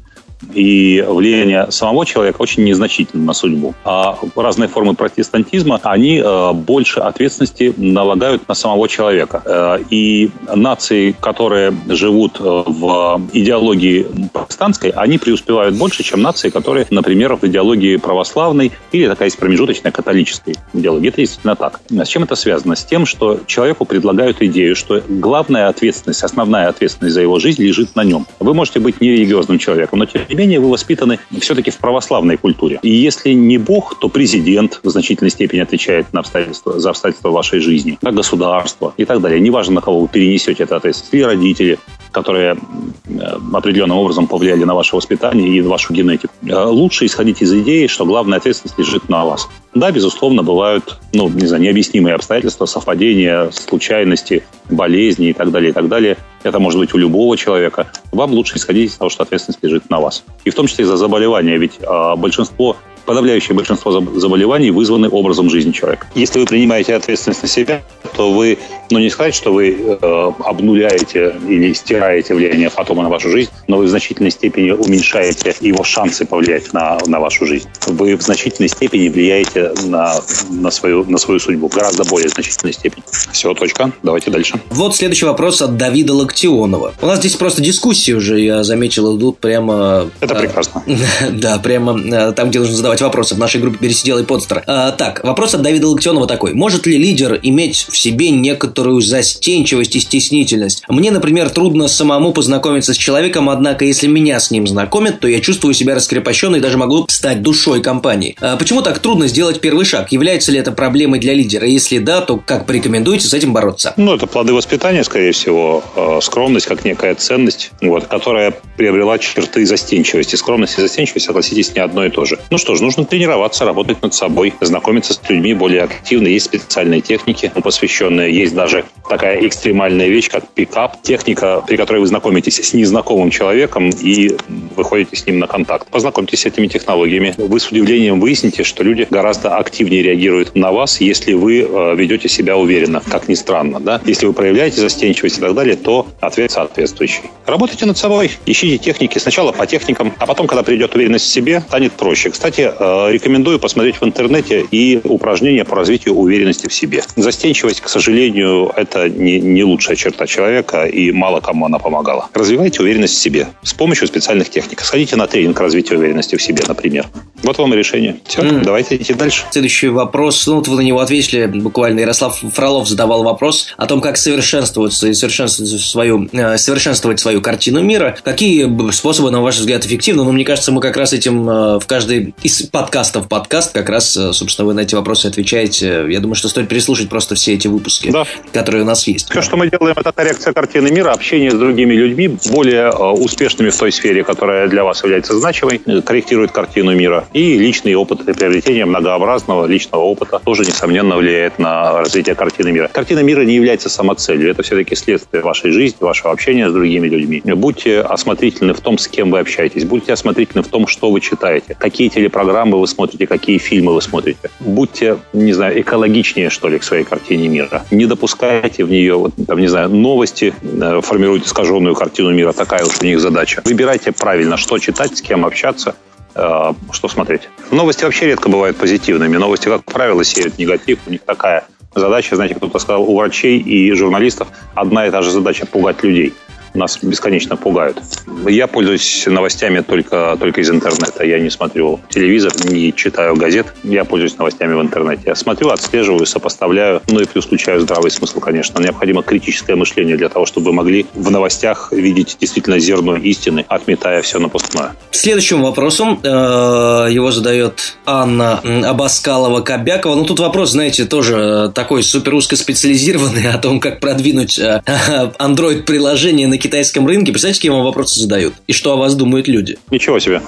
и 0.54 1.04
влияние 1.06 1.70
самого 1.70 2.06
человека 2.06 2.42
очень 2.42 2.64
незначительно 2.64 3.24
на 3.24 3.32
судьбу. 3.32 3.74
А 3.84 4.16
разные 4.36 4.68
формы 4.68 4.94
протестантизма, 4.94 5.80
они 5.82 6.18
э, 6.18 6.52
больше 6.52 7.00
ответственности 7.00 7.72
налагают 7.76 8.48
на 8.48 8.54
самого 8.54 8.88
человека. 8.88 9.42
Э, 9.44 9.78
и 9.90 10.30
нации, 10.54 11.14
которые 11.20 11.74
живут 11.88 12.40
э, 12.40 12.42
в 12.44 13.20
идеологии 13.32 14.06
протестантской, 14.32 14.90
они 14.90 15.18
преуспевают 15.18 15.74
больше, 15.76 16.02
чем 16.02 16.22
нации, 16.22 16.50
которые, 16.50 16.86
например, 16.90 17.36
в 17.36 17.44
идеологии 17.44 17.96
православной 17.96 18.72
или 18.92 19.08
такая 19.08 19.26
есть 19.26 19.38
промежуточная 19.38 19.92
католической 19.92 20.56
идеологии. 20.72 21.08
Это 21.08 21.18
действительно 21.18 21.56
так. 21.56 21.80
С 21.90 22.08
чем 22.08 22.24
это 22.24 22.34
связано? 22.34 22.76
С 22.76 22.84
тем, 22.84 23.06
что 23.06 23.40
человеку 23.46 23.84
предлагают 23.84 24.42
идею, 24.42 24.76
что 24.76 25.02
главная 25.08 25.68
ответственность, 25.68 26.22
основная 26.22 26.68
ответственность 26.68 27.14
за 27.14 27.22
его 27.22 27.38
жизнь 27.38 27.62
лежит 27.62 27.94
на 27.96 28.04
нем. 28.04 28.26
Вы 28.40 28.54
можете 28.54 28.80
быть 28.80 29.00
нерелигиозным 29.00 29.58
человеком, 29.58 29.98
но 29.98 30.06
тем 30.06 30.22
не 30.32 30.38
менее 30.38 30.60
вы 30.60 30.70
воспитаны 30.70 31.18
все-таки 31.40 31.70
в 31.70 31.78
православной 31.78 32.36
культуре. 32.36 32.78
И 32.82 32.88
если 32.88 33.32
не 33.32 33.58
Бог, 33.58 33.98
то 33.98 34.08
президент 34.08 34.80
в 34.82 34.88
значительной 34.88 35.30
степени 35.30 35.60
отвечает 35.60 36.12
на 36.12 36.20
обстоятельства, 36.20 36.80
за 36.80 36.90
обстоятельства 36.90 37.30
вашей 37.30 37.60
жизни, 37.60 37.98
да, 38.00 38.10
государство 38.10 38.94
и 38.96 39.04
так 39.04 39.20
далее. 39.20 39.40
Неважно, 39.40 39.74
на 39.74 39.80
кого 39.80 40.00
вы 40.00 40.08
перенесете 40.08 40.62
это 40.62 40.76
ответственность. 40.76 41.14
Или 41.14 41.22
родители, 41.22 41.78
которые 42.10 42.56
э, 43.04 43.38
определенным 43.52 43.98
образом 43.98 44.26
повлияли 44.26 44.64
на 44.64 44.74
ваше 44.74 44.96
воспитание 44.96 45.48
и 45.48 45.60
вашу 45.60 45.92
генетику. 45.92 46.32
Э, 46.46 46.64
лучше 46.64 47.04
исходить 47.04 47.42
из 47.42 47.52
идеи, 47.52 47.86
что 47.86 48.06
главная 48.06 48.38
ответственность 48.38 48.78
лежит 48.78 49.08
на 49.08 49.24
вас. 49.24 49.48
Да, 49.74 49.90
безусловно, 49.90 50.42
бывают, 50.42 50.98
ну, 51.14 51.30
не 51.30 51.46
знаю, 51.46 51.62
необъяснимые 51.62 52.14
обстоятельства, 52.14 52.66
совпадения, 52.66 53.50
случайности, 53.50 54.44
болезни 54.68 55.28
и 55.28 55.32
так 55.32 55.50
далее, 55.50 55.70
и 55.70 55.72
так 55.72 55.88
далее. 55.88 56.18
Это 56.42 56.58
может 56.58 56.78
быть 56.78 56.92
у 56.92 56.98
любого 56.98 57.38
человека. 57.38 57.86
Вам 58.12 58.32
лучше 58.32 58.58
исходить 58.58 58.90
из 58.90 58.96
того, 58.96 59.08
что 59.08 59.22
ответственность 59.22 59.62
лежит 59.62 59.88
на 59.88 60.00
вас. 60.00 60.24
И 60.44 60.50
в 60.50 60.54
том 60.54 60.66
числе 60.66 60.84
за 60.84 60.98
заболевания, 60.98 61.56
ведь 61.56 61.78
а, 61.86 62.16
большинство 62.16 62.76
подавляющее 63.04 63.54
большинство 63.54 63.92
заболеваний 63.92 64.70
вызваны 64.70 65.08
образом 65.08 65.50
жизни 65.50 65.72
человека. 65.72 66.06
Если 66.14 66.38
вы 66.38 66.46
принимаете 66.46 66.94
ответственность 66.94 67.42
на 67.42 67.48
себя, 67.48 67.82
то 68.16 68.32
вы, 68.32 68.58
ну 68.90 68.98
не 68.98 69.10
сказать, 69.10 69.34
что 69.34 69.52
вы 69.52 69.76
э, 69.78 70.32
обнуляете 70.44 71.34
или 71.48 71.72
стираете 71.72 72.34
влияние 72.34 72.68
фатома 72.68 73.02
на 73.02 73.08
вашу 73.08 73.30
жизнь, 73.30 73.50
но 73.68 73.78
вы 73.78 73.86
в 73.86 73.88
значительной 73.88 74.30
степени 74.30 74.70
уменьшаете 74.70 75.54
его 75.60 75.84
шансы 75.84 76.24
повлиять 76.24 76.72
на, 76.72 76.98
на 77.06 77.20
вашу 77.20 77.46
жизнь. 77.46 77.68
Вы 77.86 78.16
в 78.16 78.22
значительной 78.22 78.68
степени 78.68 79.08
влияете 79.08 79.72
на, 79.84 80.20
на, 80.50 80.70
свою, 80.70 81.04
на 81.04 81.18
свою 81.18 81.40
судьбу, 81.40 81.68
гораздо 81.68 82.04
более 82.04 82.28
значительной 82.28 82.72
степени. 82.72 83.02
Все, 83.32 83.54
точка. 83.54 83.92
Давайте 84.02 84.30
дальше. 84.30 84.60
Вот 84.70 84.94
следующий 84.96 85.26
вопрос 85.26 85.62
от 85.62 85.76
Давида 85.76 86.14
Локтионова. 86.14 86.94
У 87.00 87.06
нас 87.06 87.18
здесь 87.18 87.36
просто 87.36 87.62
дискуссии 87.62 88.12
уже, 88.12 88.40
я 88.40 88.64
заметил, 88.64 89.16
идут 89.16 89.38
прямо... 89.38 90.10
Это 90.20 90.34
прекрасно. 90.34 90.82
Да, 91.32 91.58
прямо 91.58 91.98
э, 91.98 92.32
там, 92.32 92.50
где 92.50 92.58
нужно 92.58 92.74
задавать 92.74 92.91
вопросы 93.00 93.34
в 93.34 93.38
нашей 93.38 93.60
группе 93.60 93.78
«Пересидел 93.78 94.18
и 94.18 94.24
подстер». 94.24 94.62
А, 94.66 94.92
так, 94.92 95.22
вопрос 95.24 95.54
от 95.54 95.62
Давида 95.62 95.88
Локтионова 95.88 96.26
такой. 96.26 96.54
Может 96.54 96.86
ли 96.86 96.98
лидер 96.98 97.38
иметь 97.42 97.86
в 97.88 97.96
себе 97.96 98.30
некоторую 98.30 99.00
застенчивость 99.00 99.96
и 99.96 100.00
стеснительность? 100.00 100.82
Мне, 100.88 101.10
например, 101.10 101.50
трудно 101.50 101.88
самому 101.88 102.32
познакомиться 102.32 102.94
с 102.94 102.96
человеком, 102.96 103.48
однако 103.48 103.84
если 103.84 104.06
меня 104.06 104.38
с 104.40 104.50
ним 104.50 104.66
знакомят, 104.66 105.20
то 105.20 105.28
я 105.28 105.40
чувствую 105.40 105.74
себя 105.74 105.94
раскрепощенной 105.94 106.58
и 106.58 106.62
даже 106.62 106.78
могу 106.78 107.06
стать 107.08 107.42
душой 107.42 107.82
компании. 107.82 108.36
А 108.40 108.56
почему 108.56 108.82
так 108.82 108.98
трудно 108.98 109.28
сделать 109.28 109.60
первый 109.60 109.84
шаг? 109.84 110.12
Является 110.12 110.52
ли 110.52 110.58
это 110.58 110.72
проблемой 110.72 111.20
для 111.20 111.34
лидера? 111.34 111.66
Если 111.66 111.98
да, 111.98 112.20
то 112.20 112.36
как 112.36 112.66
порекомендуете 112.66 113.26
с 113.26 113.34
этим 113.34 113.52
бороться? 113.52 113.94
Ну, 113.96 114.14
это 114.14 114.26
плоды 114.26 114.52
воспитания, 114.52 115.04
скорее 115.04 115.32
всего. 115.32 115.82
А, 115.96 116.20
скромность 116.20 116.66
как 116.66 116.84
некая 116.84 117.14
ценность, 117.14 117.70
вот, 117.80 118.06
которая 118.06 118.54
приобрела 118.76 119.18
черты 119.18 119.64
застенчивости. 119.66 120.36
Скромность 120.36 120.78
и 120.78 120.80
застенчивость, 120.80 121.26
согласитесь, 121.26 121.74
не 121.74 121.80
одно 121.80 122.04
и 122.04 122.10
то 122.10 122.24
же. 122.24 122.38
Ну 122.50 122.58
что 122.58 122.74
ж, 122.74 122.80
нужно 122.82 123.04
тренироваться, 123.04 123.64
работать 123.64 124.02
над 124.02 124.12
собой, 124.12 124.52
знакомиться 124.60 125.14
с 125.14 125.20
людьми 125.28 125.54
более 125.54 125.82
активно. 125.84 126.26
Есть 126.26 126.46
специальные 126.46 127.00
техники, 127.00 127.50
посвященные. 127.62 128.34
Есть 128.34 128.54
даже 128.54 128.84
такая 129.08 129.46
экстремальная 129.46 130.08
вещь, 130.08 130.28
как 130.28 130.48
пикап. 130.48 131.00
Техника, 131.02 131.62
при 131.66 131.76
которой 131.76 132.00
вы 132.00 132.06
знакомитесь 132.06 132.60
с 132.60 132.74
незнакомым 132.74 133.30
человеком 133.30 133.90
и 133.90 134.36
выходите 134.76 135.16
с 135.16 135.26
ним 135.26 135.38
на 135.38 135.46
контакт. 135.46 135.88
Познакомьтесь 135.88 136.40
с 136.40 136.46
этими 136.46 136.66
технологиями. 136.66 137.34
Вы 137.38 137.60
с 137.60 137.68
удивлением 137.68 138.20
выясните, 138.20 138.64
что 138.64 138.82
люди 138.82 139.06
гораздо 139.08 139.56
активнее 139.56 140.02
реагируют 140.02 140.54
на 140.54 140.72
вас, 140.72 141.00
если 141.00 141.34
вы 141.34 141.60
э, 141.60 141.94
ведете 141.96 142.28
себя 142.28 142.56
уверенно, 142.56 143.00
как 143.08 143.28
ни 143.28 143.34
странно. 143.34 143.78
Да? 143.80 144.00
Если 144.04 144.26
вы 144.26 144.32
проявляете 144.32 144.80
застенчивость 144.80 145.38
и 145.38 145.40
так 145.40 145.54
далее, 145.54 145.76
то 145.76 146.06
ответ 146.20 146.50
соответствующий. 146.50 147.22
Работайте 147.46 147.86
над 147.86 147.96
собой, 147.96 148.30
ищите 148.46 148.78
техники. 148.78 149.18
Сначала 149.18 149.52
по 149.52 149.66
техникам, 149.66 150.12
а 150.18 150.26
потом, 150.26 150.46
когда 150.46 150.62
придет 150.62 150.94
уверенность 150.94 151.26
в 151.26 151.28
себе, 151.28 151.60
станет 151.60 151.92
проще. 151.92 152.30
Кстати, 152.30 152.71
рекомендую 152.78 153.58
посмотреть 153.58 153.96
в 154.00 154.04
интернете 154.04 154.64
и 154.70 155.00
упражнения 155.04 155.64
по 155.64 155.76
развитию 155.76 156.14
уверенности 156.14 156.68
в 156.68 156.74
себе. 156.74 157.02
Застенчивость, 157.16 157.80
к 157.80 157.88
сожалению, 157.88 158.72
это 158.76 159.08
не, 159.08 159.40
не 159.40 159.64
лучшая 159.64 159.96
черта 159.96 160.26
человека, 160.26 160.84
и 160.84 161.12
мало 161.12 161.40
кому 161.40 161.66
она 161.66 161.78
помогала. 161.78 162.28
Развивайте 162.34 162.82
уверенность 162.82 163.14
в 163.14 163.20
себе 163.20 163.48
с 163.62 163.74
помощью 163.74 164.06
специальных 164.06 164.50
техник. 164.50 164.80
Сходите 164.80 165.16
на 165.16 165.26
тренинг 165.26 165.58
развития 165.60 165.96
уверенности 165.96 166.36
в 166.36 166.42
себе, 166.42 166.64
например. 166.66 167.06
Вот 167.42 167.58
вам 167.58 167.74
и 167.74 167.76
решение. 167.76 168.16
Все, 168.24 168.42
mm. 168.42 168.62
давайте 168.64 168.96
идти 168.96 169.14
дальше. 169.14 169.44
Следующий 169.50 169.88
вопрос. 169.88 170.46
Ну, 170.46 170.56
вот 170.56 170.68
вы 170.68 170.76
на 170.76 170.80
него 170.80 171.00
ответили 171.00 171.46
буквально. 171.46 172.00
Ярослав 172.00 172.38
Фролов 172.54 172.88
задавал 172.88 173.24
вопрос 173.24 173.68
о 173.76 173.86
том, 173.86 174.00
как 174.00 174.16
совершенствоваться 174.16 175.08
и 175.08 175.14
совершенствовать 175.14 175.80
свою, 175.80 176.28
э, 176.32 176.56
совершенствовать 176.56 177.18
свою 177.18 177.40
картину 177.40 177.82
мира. 177.82 178.16
Какие 178.22 178.70
способы, 178.92 179.30
на 179.30 179.40
ваш 179.40 179.56
взгляд, 179.56 179.84
эффективны? 179.84 180.22
Ну, 180.24 180.32
мне 180.32 180.44
кажется, 180.44 180.70
мы 180.70 180.80
как 180.80 180.96
раз 180.96 181.12
этим 181.12 181.48
э, 181.48 181.78
в 181.80 181.86
каждый 181.86 182.34
из 182.42 182.61
подкастов 182.70 183.28
подкаст 183.28 183.72
как 183.72 183.88
раз, 183.88 184.16
э, 184.16 184.32
собственно, 184.32 184.66
вы 184.66 184.74
на 184.74 184.80
эти 184.80 184.94
вопросы 184.94 185.26
отвечаете. 185.26 186.06
Я 186.08 186.20
думаю, 186.20 186.36
что 186.36 186.48
стоит 186.48 186.68
переслушать 186.68 187.08
просто 187.08 187.34
все 187.34 187.54
эти 187.54 187.68
выпуски, 187.68 188.10
да. 188.10 188.26
которые 188.52 188.82
у 188.84 188.86
нас 188.86 189.06
есть. 189.06 189.30
Все, 189.30 189.42
что 189.42 189.56
мы 189.56 189.68
делаем, 189.70 189.96
это 189.98 190.12
коррекция 190.12 190.52
картины 190.52 190.90
мира, 190.90 191.10
общение 191.10 191.50
с 191.50 191.54
другими 191.54 191.94
людьми, 191.94 192.36
более 192.50 192.90
успешными 192.90 193.70
в 193.70 193.76
той 193.76 193.90
сфере, 193.90 194.22
которая 194.22 194.52
которая 194.52 194.68
для 194.68 194.84
вас 194.84 195.02
является 195.02 195.38
значимой, 195.38 195.78
корректирует 196.04 196.52
картину 196.52 196.94
мира. 196.94 197.24
И 197.32 197.58
личный 197.58 197.94
опыт 197.94 198.28
и 198.28 198.32
приобретение 198.32 198.84
многообразного 198.84 199.66
личного 199.66 200.02
опыта 200.02 200.40
тоже, 200.44 200.62
несомненно, 200.62 201.16
влияет 201.16 201.58
на 201.58 201.98
развитие 201.98 202.34
картины 202.34 202.72
мира. 202.72 202.88
Картина 202.92 203.20
мира 203.20 203.42
не 203.42 203.54
является 203.54 203.88
самоцелью. 203.88 204.50
Это 204.50 204.62
все-таки 204.62 204.94
следствие 204.94 205.42
вашей 205.42 205.70
жизни, 205.70 205.96
вашего 206.00 206.32
общения 206.32 206.68
с 206.68 206.72
другими 206.72 207.08
людьми. 207.08 207.42
Будьте 207.54 208.00
осмотрительны 208.00 208.74
в 208.74 208.80
том, 208.80 208.98
с 208.98 209.08
кем 209.08 209.30
вы 209.30 209.38
общаетесь. 209.38 209.84
Будьте 209.84 210.12
осмотрительны 210.12 210.62
в 210.62 210.68
том, 210.68 210.86
что 210.86 211.10
вы 211.10 211.20
читаете. 211.20 211.74
Какие 211.78 212.08
телепрограммы 212.08 212.51
вы 212.52 212.86
смотрите, 212.86 213.26
какие 213.26 213.58
фильмы 213.58 213.94
вы 213.94 214.02
смотрите. 214.02 214.50
Будьте, 214.60 215.18
не 215.32 215.52
знаю, 215.52 215.80
экологичнее, 215.80 216.50
что 216.50 216.68
ли, 216.68 216.78
к 216.78 216.84
своей 216.84 217.04
картине 217.04 217.48
мира. 217.48 217.84
Не 217.90 218.06
допускайте 218.06 218.84
в 218.84 218.90
нее, 218.90 219.14
вот, 219.14 219.32
там, 219.46 219.58
не 219.58 219.68
знаю, 219.68 219.88
новости, 219.90 220.54
э, 220.62 221.00
формируйте 221.02 221.46
искаженную 221.46 221.94
картину 221.94 222.30
мира. 222.32 222.52
Такая 222.52 222.84
уж 222.84 223.00
у 223.00 223.04
них 223.04 223.20
задача. 223.20 223.62
Выбирайте 223.64 224.12
правильно, 224.12 224.56
что 224.56 224.78
читать, 224.78 225.16
с 225.16 225.22
кем 225.22 225.44
общаться, 225.44 225.94
э, 226.34 226.72
что 226.92 227.08
смотреть. 227.08 227.48
Новости 227.70 228.04
вообще 228.04 228.26
редко 228.26 228.48
бывают 228.48 228.76
позитивными. 228.76 229.36
Новости, 229.36 229.68
как 229.68 229.84
правило, 229.84 230.24
сеют 230.24 230.58
негатив. 230.58 230.98
У 231.06 231.10
них 231.10 231.22
такая 231.22 231.64
задача, 231.94 232.36
знаете, 232.36 232.54
кто-то 232.54 232.78
сказал, 232.78 233.02
у 233.02 233.16
врачей 233.16 233.58
и 233.58 233.92
журналистов 233.92 234.48
одна 234.74 235.06
и 235.06 235.10
та 235.10 235.22
же 235.22 235.30
задача– 235.30 235.66
пугать 235.72 236.02
людей 236.02 236.32
нас 236.74 236.98
бесконечно 237.02 237.56
пугают. 237.56 237.98
Я 238.46 238.66
пользуюсь 238.66 239.24
новостями 239.26 239.80
только, 239.80 240.36
только 240.38 240.60
из 240.60 240.70
интернета. 240.70 241.24
Я 241.24 241.38
не 241.38 241.50
смотрю 241.50 242.00
телевизор, 242.08 242.52
не 242.64 242.92
читаю 242.94 243.36
газет. 243.36 243.66
Я 243.82 244.04
пользуюсь 244.04 244.36
новостями 244.38 244.74
в 244.74 244.80
интернете. 244.80 245.22
Я 245.26 245.34
смотрю, 245.34 245.68
отслеживаю, 245.68 246.26
сопоставляю. 246.26 247.02
Ну 247.08 247.20
и 247.20 247.26
плюс 247.26 247.46
включаю 247.46 247.80
здравый 247.80 248.10
смысл, 248.10 248.40
конечно. 248.40 248.80
Необходимо 248.80 249.22
критическое 249.22 249.76
мышление 249.76 250.16
для 250.16 250.28
того, 250.28 250.46
чтобы 250.46 250.72
могли 250.72 251.06
в 251.14 251.30
новостях 251.30 251.92
видеть 251.92 252.36
действительно 252.40 252.78
зерно 252.78 253.16
истины, 253.16 253.64
отметая 253.68 254.22
все 254.22 254.38
напускное. 254.38 254.92
Следующим 255.10 255.62
вопросом 255.62 256.20
э, 256.22 256.26
его 256.26 257.30
задает 257.30 257.96
Анна 258.06 258.60
Абаскалова-Кобякова. 258.64 260.14
Ну, 260.14 260.24
тут 260.24 260.40
вопрос, 260.40 260.70
знаете, 260.70 261.04
тоже 261.04 261.70
такой 261.74 262.02
супер 262.02 262.34
узкоспециализированный 262.34 263.50
о 263.52 263.58
том, 263.58 263.78
как 263.78 264.00
продвинуть 264.00 264.58
э, 264.58 264.82
Android-приложение 265.38 266.48
на 266.48 266.58
китайском 266.62 267.06
рынке, 267.06 267.32
представляете, 267.32 267.58
какие 267.58 267.70
вам 267.70 267.84
вопросы 267.84 268.20
задают? 268.20 268.54
И 268.66 268.72
что 268.72 268.92
о 268.92 268.96
вас 268.96 269.14
думают 269.14 269.48
люди? 269.48 269.78
Ничего 269.90 270.18
себе. 270.18 270.40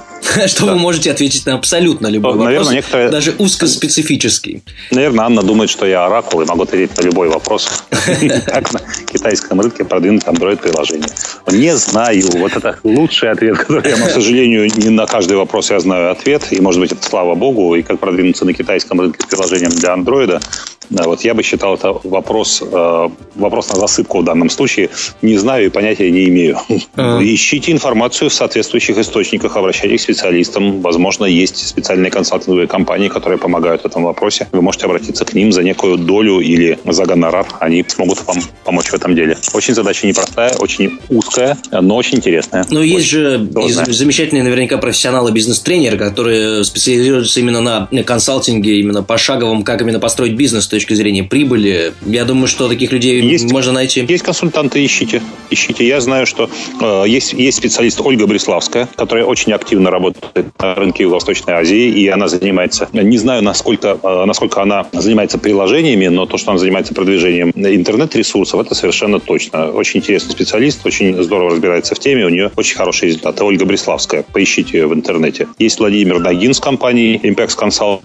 Что 0.47 0.67
вы 0.67 0.77
можете 0.77 1.11
ответить 1.11 1.45
на 1.47 1.55
абсолютно 1.55 2.07
любой 2.07 2.37
вопрос, 2.37 2.71
некоторые... 2.71 3.11
даже 3.11 3.35
узкоспецифический. 3.39 4.63
Наверное, 4.91 5.25
Анна 5.27 5.43
думает, 5.43 5.71
что 5.71 5.87
я 5.87 6.07
оракул 6.07 6.41
и 6.43 6.45
могу 6.45 6.63
ответить 6.63 6.97
на 6.97 7.03
любой 7.03 7.29
вопрос. 7.29 7.85
Как 8.47 8.73
на 8.73 8.81
китайском 9.13 9.61
рынке 9.61 9.85
продвинуть 9.85 10.23
Android-приложение. 10.25 11.09
Не 11.51 11.77
знаю. 11.77 12.25
Вот 12.35 12.57
это 12.57 12.79
лучший 12.85 13.31
ответ, 13.31 13.59
который 13.59 13.91
я, 13.91 13.97
к 13.97 14.11
сожалению, 14.11 14.71
не 14.77 14.91
на 14.91 15.07
каждый 15.07 15.37
вопрос 15.37 15.71
я 15.71 15.81
знаю 15.81 16.13
ответ. 16.13 16.47
И, 16.51 16.61
может 16.61 16.81
быть, 16.81 16.93
это 16.93 17.03
слава 17.03 17.35
богу. 17.35 17.75
И 17.75 17.83
как 17.83 17.99
продвинуться 17.99 18.45
на 18.45 18.53
китайском 18.53 19.01
рынке 19.01 19.27
приложением 19.29 19.71
для 19.71 19.95
Android– 19.95 20.43
да, 20.91 21.05
вот 21.05 21.23
я 21.23 21.35
бы 21.35 21.43
считал 21.43 21.75
это 21.75 21.97
вопрос, 22.05 22.63
э, 22.63 23.09
вопрос 23.35 23.69
на 23.71 23.77
засыпку 23.77 24.21
в 24.21 24.25
данном 24.25 24.51
случае. 24.51 24.91
Не 25.23 25.37
знаю 25.39 25.67
и 25.67 25.69
понятия 25.69 26.11
не 26.11 26.29
имею. 26.29 26.59
А. 26.97 27.19
Ищите 27.21 27.73
информацию 27.73 28.31
в 28.31 28.35
соответствующих 28.35 28.99
источниках, 28.99 29.57
обращайтесь 29.57 30.03
к 30.03 30.05
специалистам. 30.05 30.81
Возможно, 30.81 31.25
есть 31.25 31.67
специальные 31.67 32.11
консалтинговые 32.11 32.69
компании, 32.69 33.09
которые 33.09 33.39
помогают 33.39 33.83
в 33.83 33.87
этом 33.87 34.05
вопросе. 34.05 34.47
Вы 34.53 34.63
можете 34.63 34.87
обратиться 34.87 35.25
к 35.25 35.35
ним 35.35 35.51
за 35.51 35.63
некую 35.63 35.97
долю 35.99 36.41
или 36.41 36.79
за 36.85 37.05
гонорар. 37.05 37.47
Они 37.59 37.85
смогут 37.89 38.25
вам 38.27 38.37
помочь 38.65 38.87
в 38.87 38.95
этом 38.95 39.17
деле. 39.17 39.37
Очень 39.55 39.75
задача 39.75 40.07
непростая, 40.07 40.55
очень 40.59 40.99
узкая, 41.09 41.57
но 41.73 41.97
очень 41.97 42.19
интересная. 42.19 42.65
Но 42.71 42.83
есть 42.83 43.07
же 43.07 43.49
замечательные 43.89 44.45
наверняка 44.45 44.79
профессионалы 44.79 45.33
бизнес-тренеры, 45.33 45.97
которые 45.97 46.63
специализируются 46.65 47.41
именно 47.41 47.61
на 47.61 48.03
консалтинге, 48.05 48.79
именно 48.81 49.03
пошаговом, 49.03 49.65
как 49.65 49.81
именно 49.81 49.99
построить 49.99 50.35
бизнес 50.35 50.67
точки 50.75 50.95
зрения 50.95 51.25
прибыли. 51.25 51.93
Я 52.05 52.25
думаю, 52.25 52.49
что 52.49 52.69
таких 52.69 52.93
людей 52.93 53.21
есть, 53.23 53.51
можно 53.51 53.73
найти. 53.73 54.05
Есть 54.09 54.25
консультанты, 54.25 54.85
ищите. 54.85 55.23
Ищите. 55.51 55.87
Я 55.87 56.01
знаю, 56.01 56.27
что 56.27 56.51
э, 56.81 57.05
есть, 57.07 57.33
есть 57.33 57.59
специалист 57.59 58.01
Ольга 58.01 58.27
Бриславская, 58.27 58.89
которая 58.97 59.25
очень 59.25 59.53
активно 59.53 59.91
работает 59.91 60.47
на 60.59 60.75
рынке 60.75 61.07
Восточной 61.07 61.55
Азии, 61.55 61.89
и 61.89 62.09
она 62.09 62.29
занимается, 62.29 62.89
не 62.93 63.19
знаю, 63.19 63.43
насколько, 63.43 63.99
э, 64.03 64.25
насколько 64.27 64.63
она 64.63 64.87
занимается 64.93 65.39
приложениями, 65.39 66.09
но 66.09 66.27
то, 66.27 66.39
что 66.39 66.51
она 66.51 66.59
занимается 66.59 66.95
продвижением 66.95 67.53
интернет-ресурсов, 67.55 68.61
это 68.61 68.75
совершенно 68.75 69.21
точно. 69.21 69.71
Очень 69.71 70.01
интересный 70.01 70.33
специалист, 70.33 70.85
очень 70.85 71.23
здорово 71.23 71.51
разбирается 71.53 71.95
в 71.95 71.99
теме, 71.99 72.27
у 72.27 72.31
нее 72.31 72.51
очень 72.57 72.77
хорошие 72.77 73.09
результаты. 73.09 73.45
Ольга 73.45 73.65
Бриславская, 73.65 74.25
поищите 74.33 74.79
ее 74.79 74.87
в 74.87 74.95
интернете. 74.95 75.47
Есть 75.59 75.79
Владимир 75.79 76.19
Нагин 76.19 76.53
с 76.53 76.61
компанией 76.61 77.17
Impex 77.23 77.57
Consult, 77.57 78.01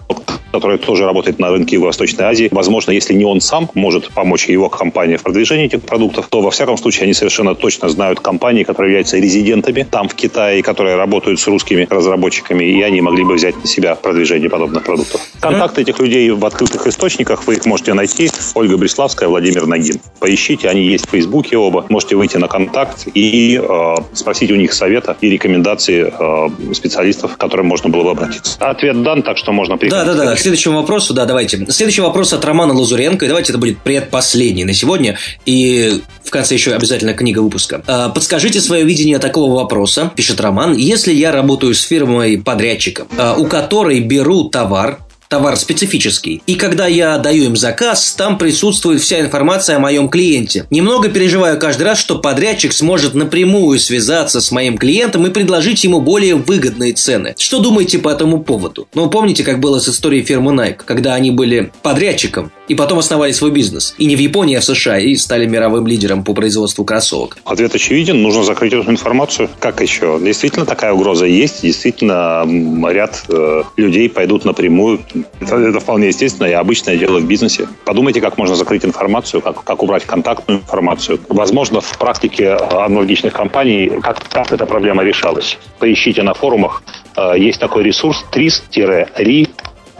который 0.52 0.78
тоже 0.78 1.04
работает 1.04 1.38
на 1.38 1.50
рынке 1.50 1.78
Восточной 1.78 2.24
Азии. 2.24 2.48
Возможно, 2.60 2.90
если 2.90 3.14
не 3.14 3.24
он 3.24 3.40
сам 3.40 3.70
может 3.72 4.10
помочь 4.10 4.46
его 4.46 4.68
компания 4.68 5.16
в 5.16 5.22
продвижении 5.22 5.64
этих 5.64 5.80
продуктов, 5.80 6.28
то 6.28 6.42
во 6.42 6.50
всяком 6.50 6.76
случае 6.76 7.04
они 7.04 7.14
совершенно 7.14 7.54
точно 7.54 7.88
знают 7.88 8.20
компании, 8.20 8.64
которые 8.64 8.90
являются 8.90 9.16
резидентами 9.16 9.88
там 9.90 10.10
в 10.10 10.14
Китае, 10.14 10.62
которые 10.62 10.96
работают 10.96 11.40
с 11.40 11.46
русскими 11.46 11.86
разработчиками, 11.88 12.64
и 12.64 12.82
они 12.82 13.00
могли 13.00 13.24
бы 13.24 13.32
взять 13.32 13.56
на 13.56 13.66
себя 13.66 13.94
продвижение 13.94 14.50
подобных 14.50 14.84
продуктов. 14.84 15.22
Контакты 15.40 15.80
этих 15.80 15.98
людей 16.00 16.30
в 16.30 16.44
открытых 16.44 16.86
источниках, 16.86 17.46
вы 17.46 17.54
их 17.54 17.64
можете 17.64 17.94
найти. 17.94 18.30
Ольга 18.54 18.76
Бриславская, 18.76 19.30
Владимир 19.30 19.66
Нагин. 19.66 19.98
Поищите, 20.18 20.68
они 20.68 20.82
есть 20.82 21.06
в 21.06 21.10
Фейсбуке 21.12 21.56
оба. 21.56 21.86
Можете 21.88 22.16
выйти 22.16 22.36
на 22.36 22.48
контакт 22.48 23.08
и 23.14 23.58
э, 23.58 23.94
спросить 24.12 24.50
у 24.50 24.56
них 24.56 24.74
совета 24.74 25.16
и 25.22 25.30
рекомендации 25.30 26.12
э, 26.12 26.74
специалистов, 26.74 27.36
к 27.36 27.40
которым 27.40 27.68
можно 27.68 27.88
было 27.88 28.02
бы 28.02 28.10
обратиться. 28.10 28.58
Ответ 28.60 29.02
дан, 29.02 29.22
так 29.22 29.38
что 29.38 29.52
можно. 29.52 29.78
Да, 29.78 30.04
да, 30.04 30.12
да 30.12 30.34
к 30.34 30.38
следующему 30.38 30.76
вопросу, 30.76 31.14
да, 31.14 31.24
давайте. 31.24 31.64
Следующий 31.70 32.02
вопрос 32.02 32.34
от 32.34 32.44
Романа 32.50 32.74
Лазуренко, 32.74 33.24
и 33.24 33.28
давайте 33.28 33.52
это 33.52 33.58
будет 33.58 33.78
предпоследний 33.78 34.64
на 34.64 34.74
сегодня, 34.74 35.16
и 35.46 36.00
в 36.24 36.30
конце 36.30 36.54
еще 36.54 36.72
обязательно 36.72 37.14
книга 37.14 37.38
выпуска. 37.38 37.82
А, 37.86 38.08
подскажите 38.08 38.60
свое 38.60 38.84
видение 38.84 39.20
такого 39.20 39.54
вопроса, 39.54 40.10
пишет 40.16 40.40
Роман, 40.40 40.74
если 40.74 41.12
я 41.12 41.30
работаю 41.30 41.74
с 41.74 41.82
фирмой 41.82 42.38
подрядчиком, 42.38 43.06
а, 43.16 43.36
у 43.36 43.46
которой 43.46 44.00
беру 44.00 44.48
товар, 44.48 44.98
товар 45.30 45.56
специфический. 45.56 46.42
И 46.46 46.56
когда 46.56 46.88
я 46.88 47.16
даю 47.16 47.44
им 47.44 47.56
заказ, 47.56 48.12
там 48.18 48.36
присутствует 48.36 49.00
вся 49.00 49.20
информация 49.20 49.76
о 49.76 49.78
моем 49.78 50.08
клиенте. 50.08 50.66
Немного 50.70 51.08
переживаю 51.08 51.58
каждый 51.58 51.84
раз, 51.84 51.98
что 51.98 52.18
подрядчик 52.18 52.72
сможет 52.72 53.14
напрямую 53.14 53.78
связаться 53.78 54.40
с 54.40 54.50
моим 54.50 54.76
клиентом 54.76 55.26
и 55.26 55.30
предложить 55.30 55.84
ему 55.84 56.00
более 56.00 56.34
выгодные 56.34 56.92
цены. 56.92 57.36
Что 57.38 57.60
думаете 57.60 58.00
по 58.00 58.08
этому 58.08 58.42
поводу? 58.42 58.88
Ну, 58.92 59.08
помните, 59.08 59.44
как 59.44 59.60
было 59.60 59.78
с 59.78 59.88
историей 59.88 60.24
фирмы 60.24 60.52
Nike, 60.52 60.82
когда 60.84 61.14
они 61.14 61.30
были 61.30 61.72
подрядчиком 61.82 62.50
и 62.70 62.74
потом 62.76 63.00
основали 63.00 63.32
свой 63.32 63.50
бизнес. 63.50 63.96
И 63.98 64.04
не 64.06 64.14
в 64.14 64.20
Японии, 64.20 64.56
а 64.56 64.60
в 64.60 64.64
США, 64.64 65.00
и 65.00 65.16
стали 65.16 65.44
мировым 65.44 65.88
лидером 65.88 66.22
по 66.22 66.34
производству 66.34 66.84
кроссовок. 66.84 67.36
Ответ 67.44 67.74
очевиден, 67.74 68.22
нужно 68.22 68.44
закрыть 68.44 68.72
эту 68.72 68.88
информацию. 68.88 69.48
Как 69.58 69.80
еще? 69.80 70.20
Действительно, 70.22 70.64
такая 70.66 70.92
угроза 70.92 71.26
есть, 71.26 71.62
действительно, 71.62 72.46
ряд 72.88 73.24
э, 73.28 73.62
людей 73.76 74.08
пойдут 74.08 74.44
напрямую 74.44 75.00
это, 75.40 75.56
это 75.56 75.80
вполне 75.80 76.08
естественно 76.08 76.46
и 76.46 76.52
обычное 76.52 76.96
дело 76.96 77.18
в 77.18 77.26
бизнесе. 77.26 77.66
Подумайте, 77.84 78.20
как 78.20 78.38
можно 78.38 78.54
закрыть 78.54 78.84
информацию, 78.84 79.40
как, 79.40 79.64
как 79.64 79.82
убрать 79.82 80.04
контактную 80.04 80.60
информацию. 80.60 81.18
Возможно, 81.28 81.80
в 81.80 81.98
практике 81.98 82.52
аналогичных 82.52 83.32
компаний 83.32 83.90
как, 84.00 84.28
как 84.28 84.52
эта 84.52 84.64
проблема 84.64 85.02
решалась. 85.02 85.58
Поищите 85.80 86.22
на 86.22 86.34
форумах. 86.34 86.84
Э, 87.16 87.32
есть 87.36 87.58
такой 87.58 87.82
ресурс 87.82 88.24
tris-ri.ru 88.32 89.48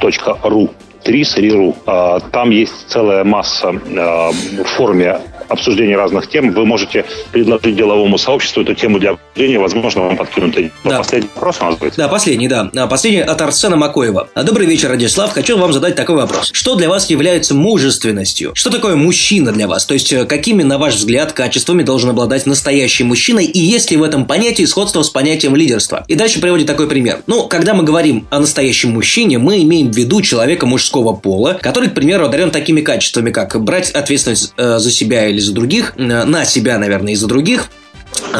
tris.ru. 0.01 0.71
Э, 1.05 2.19
там 2.33 2.51
есть 2.51 2.73
целая 2.89 3.25
масса 3.25 3.71
э, 3.71 4.31
в 4.63 4.65
форме 4.65 5.21
обсуждения 5.51 5.97
разных 5.97 6.29
тем. 6.29 6.53
Вы 6.53 6.65
можете 6.65 7.05
предложить 7.33 7.77
деловому 7.77 8.19
сообществу 8.19 8.63
эту 8.63 8.75
тему 8.75 8.99
для 8.99 9.11
обсуждения. 9.11 9.59
Возможно, 9.59 10.03
вам 10.03 10.17
подкинут. 10.17 10.57
Да. 10.85 10.99
Последний 10.99 11.29
вопрос 11.35 11.59
у 11.61 11.65
нас 11.65 11.77
будет. 11.77 11.95
Да, 11.97 12.09
последний, 12.09 12.49
да. 12.49 12.71
А, 12.75 12.87
последний 12.87 13.21
от 13.21 13.41
Арсена 13.41 13.77
Макоева. 13.77 14.29
А, 14.35 14.43
добрый 14.43 14.67
вечер, 14.67 14.91
Радислав. 14.91 15.33
Хочу 15.33 15.59
вам 15.59 15.73
задать 15.73 15.97
такой 15.97 16.17
вопрос. 16.17 16.51
Что 16.53 16.77
для 16.77 16.89
вас 16.89 17.11
является 17.11 17.55
мужественностью? 17.55 18.53
Что 18.55 18.71
такое 18.71 18.97
мужчина 18.97 19.53
для 19.53 19.67
вас? 19.67 19.87
То 19.87 19.95
есть, 19.95 20.13
э, 20.13 20.25
какими, 20.25 20.63
на 20.63 20.79
ваш 20.79 20.95
взгляд, 20.95 21.33
качествами 21.33 21.83
должен 21.83 22.11
обладать 22.11 22.47
настоящий 22.47 23.05
мужчина? 23.05 23.41
И 23.41 23.59
есть 23.59 23.91
ли 23.91 23.97
в 23.97 24.03
этом 24.03 24.27
понятии 24.27 24.65
сходство 24.65 25.03
с 25.03 25.11
понятием 25.11 25.57
лидерства? 25.57 26.05
И 26.09 26.15
дальше 26.15 26.41
приводит 26.41 26.67
такой 26.67 26.89
пример. 26.89 27.23
Ну, 27.27 27.47
когда 27.47 27.75
мы 27.75 27.83
говорим 27.83 28.27
о 28.31 28.41
настоящем 28.41 28.91
мужчине, 28.91 29.39
мы 29.39 29.63
имеем 29.63 29.91
в 29.91 29.97
виду 29.97 30.23
человека 30.23 30.67
мужского 30.67 30.90
пола, 30.91 31.59
который, 31.61 31.89
к 31.89 31.95
примеру, 31.95 32.27
одарен 32.27 32.51
такими 32.51 32.81
качествами, 32.81 33.31
как 33.31 33.61
брать 33.63 33.91
ответственность 33.91 34.53
э, 34.57 34.79
за 34.79 34.91
себя 34.91 35.27
или 35.29 35.39
за 35.39 35.53
других, 35.53 35.95
э, 35.97 36.03
на 36.03 36.45
себя, 36.45 36.79
наверное, 36.79 37.13
и 37.13 37.17
за 37.17 37.27
других, 37.27 37.71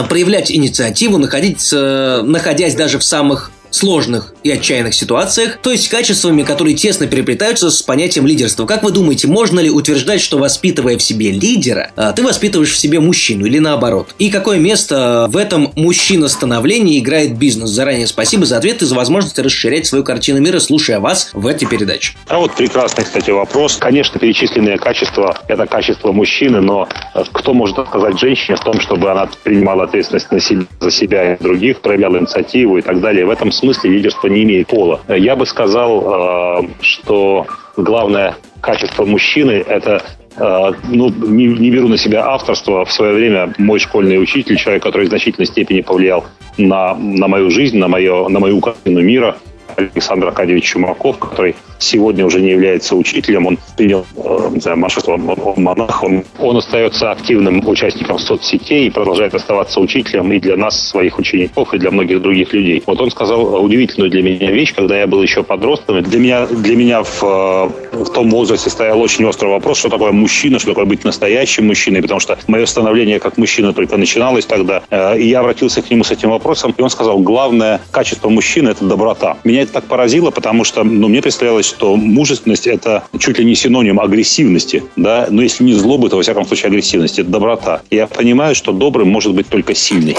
проявлять 0.09 0.51
инициативу, 0.51 1.19
находиться, 1.19 2.23
находясь 2.25 2.75
даже 2.75 2.99
в 2.99 3.05
самых 3.05 3.51
сложных 3.71 4.35
и 4.43 4.51
отчаянных 4.51 4.95
ситуациях, 4.95 5.59
то 5.63 5.71
есть 5.71 5.89
качествами, 5.89 6.43
которые 6.43 6.75
тесно 6.75 7.07
переплетаются 7.07 7.71
с 7.71 7.83
понятием 7.83 8.27
лидерства. 8.27 8.67
Как 8.67 8.83
вы 8.83 8.91
думаете, 8.91 9.29
можно 9.29 9.61
ли 9.61 9.71
утверждать, 9.71 10.21
что 10.21 10.39
воспитывая 10.39 10.99
в 10.99 11.03
себе 11.03 11.31
лидера, 11.31 11.91
а, 11.97 12.13
ты 12.13 12.23
воспитываешь 12.23 12.73
в 12.73 12.79
себе 12.79 13.01
мужчину 13.01 13.47
или 13.47 13.59
наоборот? 13.59 14.15
И 14.19 14.31
какое 14.31 14.59
место 14.59 15.27
в 15.29 15.37
этом 15.37 15.73
мужчина-становлении 15.77 16.99
играет 16.99 17.37
бизнес? 17.37 17.71
Заранее 17.71 18.07
спасибо 18.07 18.47
за 18.47 18.57
ответ 18.57 18.83
и 18.83 18.87
за 18.87 18.95
возможность 18.95 19.39
расширять 19.39 19.87
свою 19.87 20.05
картину 20.05 20.41
мира, 20.41 20.59
слушая 20.59 21.01
вас 21.01 21.31
в 21.33 21.47
этой 21.47 21.67
передаче. 21.67 22.15
А 22.29 22.39
вот 22.39 22.55
прекрасный, 22.55 23.05
кстати, 23.05 23.31
вопрос. 23.31 23.77
Конечно, 23.77 24.19
перечисленные 24.19 24.79
качества– 24.79 25.39
это 25.49 25.67
качество 25.67 26.13
мужчины, 26.13 26.61
но 26.61 26.89
э, 27.15 27.23
кто 27.33 27.55
может 27.55 27.79
отказать 27.79 28.19
женщине 28.19 28.57
в 28.57 28.61
том, 28.61 28.81
чтобы 28.81 29.11
она 29.11 29.29
принимала 29.43 29.85
ответственность 29.85 30.31
на 30.31 30.41
себя, 30.41 30.63
за 30.81 30.91
себя 30.91 31.35
и 31.35 31.43
других, 31.43 31.81
проявляла 31.81 32.19
инициативу 32.19 32.79
и 32.79 32.83
так 32.83 33.01
далее? 33.01 33.27
В 33.27 33.31
этом 33.31 33.53
смысле 33.61 33.91
лидерство 33.91 34.29
не 34.29 34.43
имеет 34.43 34.69
пола. 34.69 35.01
Я 35.09 35.37
бы 35.37 35.47
сказал, 35.47 36.63
э, 36.63 36.69
что 36.83 37.47
главное 37.77 38.37
качество 38.61 39.05
мужчины– 39.05 39.53
это 39.69 40.03
э, 40.37 40.73
ну, 40.89 41.11
не, 41.11 41.47
не 41.47 41.71
беру 41.71 41.89
на 41.89 41.97
себя 41.97 42.27
авторство. 42.27 42.85
В 42.85 42.93
свое 42.93 43.15
время 43.15 43.55
мой 43.59 43.79
школьный 43.79 44.21
учитель, 44.21 44.57
человек, 44.57 44.83
который 44.83 45.07
в 45.07 45.09
значительной 45.11 45.47
степени 45.47 45.81
повлиял 45.81 46.25
на, 46.59 46.95
на 46.95 47.29
мою 47.29 47.51
жизнь, 47.51 47.79
на, 47.79 47.89
мое, 47.89 48.29
на 48.29 48.41
мою 48.41 48.61
картину 48.61 49.01
мира, 49.01 49.37
Александр 49.81 50.29
Аркадьевич 50.29 50.65
Чумаков, 50.65 51.19
который 51.19 51.57
сегодня 51.79 52.27
уже 52.27 52.41
не 52.41 52.51
является 52.51 52.97
учителем, 52.97 53.47
он 53.47 53.59
принял 53.77 54.07
э, 54.17 54.77
монашество, 54.77 55.13
он, 55.13 55.29
он 55.29 55.63
монах, 55.63 56.03
он, 56.03 56.25
он 56.39 56.57
остается 56.57 57.11
активным 57.11 57.67
участником 57.67 58.19
соцсетей 58.19 58.87
и 58.87 58.91
продолжает 58.91 59.35
оставаться 59.35 59.81
учителем 59.81 60.33
и 60.33 60.41
для 60.41 60.57
нас, 60.57 60.89
своих 60.89 61.19
учеников, 61.19 61.75
и 61.75 61.79
для 61.79 61.91
многих 61.91 62.21
других 62.23 62.53
людей. 62.53 62.83
Вот 62.87 63.01
он 63.01 63.11
сказал 63.11 63.63
удивительную 63.63 64.11
для 64.11 64.23
меня 64.23 64.51
вещь, 64.51 64.75
когда 64.75 64.99
я 64.99 65.07
был 65.07 65.23
еще 65.23 65.43
подростком. 65.43 66.03
Для 66.03 66.19
меня, 66.19 66.47
для 66.47 66.77
меня 66.77 67.03
в, 67.03 67.23
э, 67.23 68.05
в 68.05 68.11
том 68.11 68.31
возрасте 68.31 68.71
стоял 68.71 69.01
очень 69.01 69.25
острый 69.25 69.49
вопрос, 69.49 69.79
что 69.79 69.89
такое 69.89 70.13
мужчина, 70.13 70.59
что 70.59 70.69
такое 70.69 70.85
быть 70.85 71.05
настоящим 71.05 71.67
мужчиной, 71.67 72.03
потому 72.03 72.21
что 72.21 72.39
мое 72.47 72.67
становление 72.67 73.19
как 73.19 73.39
мужчина 73.39 73.73
только 73.73 73.97
начиналось 73.97 74.47
тогда. 74.47 74.83
Э, 74.91 75.19
и 75.19 75.29
я 75.29 75.41
обратился 75.41 75.83
к 75.83 75.91
нему 75.91 76.05
с 76.05 76.11
этим 76.11 76.31
вопросом, 76.31 76.75
и 76.77 76.83
он 76.83 76.91
сказал, 76.91 77.19
главное 77.19 77.81
качество 77.91 78.29
мужчины– 78.29 78.69
это 78.71 78.85
доброта. 78.85 79.39
Меня 79.45 79.63
это 79.63 79.70
так 79.71 79.85
поразило, 79.85 80.31
потому 80.31 80.65
что 80.65 80.85
ну, 80.85 81.09
мне 81.09 81.23
представлялось, 81.23 81.67
что 81.67 81.97
мужественность– 81.97 82.67
это 82.69 83.05
чуть 83.19 83.39
ли 83.39 83.45
не 83.45 83.55
синоним 83.55 84.01
агрессивности, 84.01 84.83
да, 84.97 85.27
но 85.31 85.43
если 85.43 85.65
не 85.65 85.75
злобы, 85.75 86.09
то, 86.09 86.17
во 86.17 86.23
всяком 86.23 86.47
случае, 86.47 86.69
агрессивности– 86.69 87.21
это 87.23 87.31
доброта. 87.31 87.83
Я 87.91 88.07
понимаю, 88.07 88.55
что 88.55 88.73
добрым 88.73 89.09
может 89.09 89.35
быть 89.35 89.49
только 89.49 89.75
сильный 89.75 90.17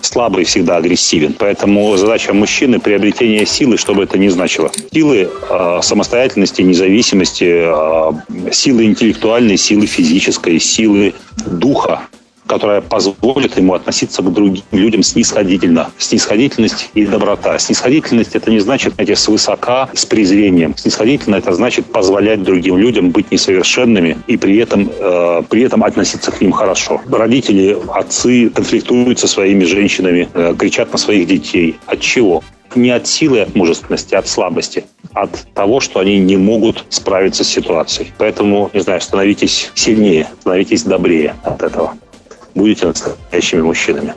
слабый 0.00 0.44
всегда 0.44 0.76
агрессивен. 0.76 1.34
Поэтому 1.38 1.96
задача 1.96 2.34
мужчины– 2.34 2.80
приобретение 2.80 3.46
силы, 3.46 3.78
чтобы 3.78 4.02
это 4.02 4.18
не 4.18 4.28
значило. 4.28 4.70
Силы 4.92 5.30
э, 5.48 5.78
самостоятельности, 5.80 6.60
независимости, 6.60 7.44
э, 7.48 8.50
силы 8.52 8.84
интеллектуальной, 8.84 9.56
силы 9.56 9.86
физической, 9.86 10.58
силы 10.58 11.14
духа 11.46 12.02
которая 12.52 12.82
позволит 12.82 13.56
ему 13.56 13.72
относиться 13.72 14.20
к 14.20 14.30
другим 14.30 14.62
людям 14.72 15.02
снисходительно. 15.02 15.90
Снисходительность 15.96 16.90
и 16.92 17.06
доброта. 17.06 17.58
Снисходительность– 17.58 18.34
это 18.34 18.50
не 18.50 18.60
значит, 18.60 18.92
знаете, 18.92 19.16
свысока, 19.16 19.88
с 19.94 20.04
презрением. 20.04 20.76
Снисходительно– 20.76 21.36
это 21.36 21.54
значит 21.54 21.86
позволять 21.86 22.42
другим 22.42 22.76
людям 22.76 23.08
быть 23.10 23.30
несовершенными 23.30 24.18
и 24.26 24.36
при 24.36 24.58
этом, 24.58 24.90
э, 24.94 25.42
при 25.48 25.62
этом 25.62 25.82
относиться 25.82 26.30
к 26.30 26.42
ним 26.42 26.52
хорошо. 26.52 27.00
Родители, 27.10 27.78
отцы 27.94 28.50
конфликтуют 28.50 29.18
со 29.18 29.26
своими 29.26 29.64
женщинами, 29.64 30.28
э, 30.34 30.54
кричат 30.58 30.92
на 30.92 30.98
своих 30.98 31.26
детей. 31.26 31.76
От 31.86 32.00
чего? 32.00 32.42
не 32.74 32.90
от 32.90 33.06
силы, 33.06 33.40
от 33.40 33.54
мужественности, 33.54 34.14
от 34.14 34.26
слабости, 34.26 34.84
от 35.12 35.30
того, 35.52 35.80
что 35.80 36.00
они 36.00 36.18
не 36.18 36.38
могут 36.38 36.86
справиться 36.88 37.44
с 37.44 37.48
ситуацией. 37.48 38.12
Поэтому, 38.16 38.70
не 38.72 38.80
знаю, 38.80 39.02
становитесь 39.02 39.70
сильнее, 39.74 40.26
становитесь 40.40 40.82
добрее 40.84 41.34
от 41.44 41.62
этого 41.62 41.94
будете 42.54 42.86
настоящими 42.86 43.62
мужчинами. 43.62 44.14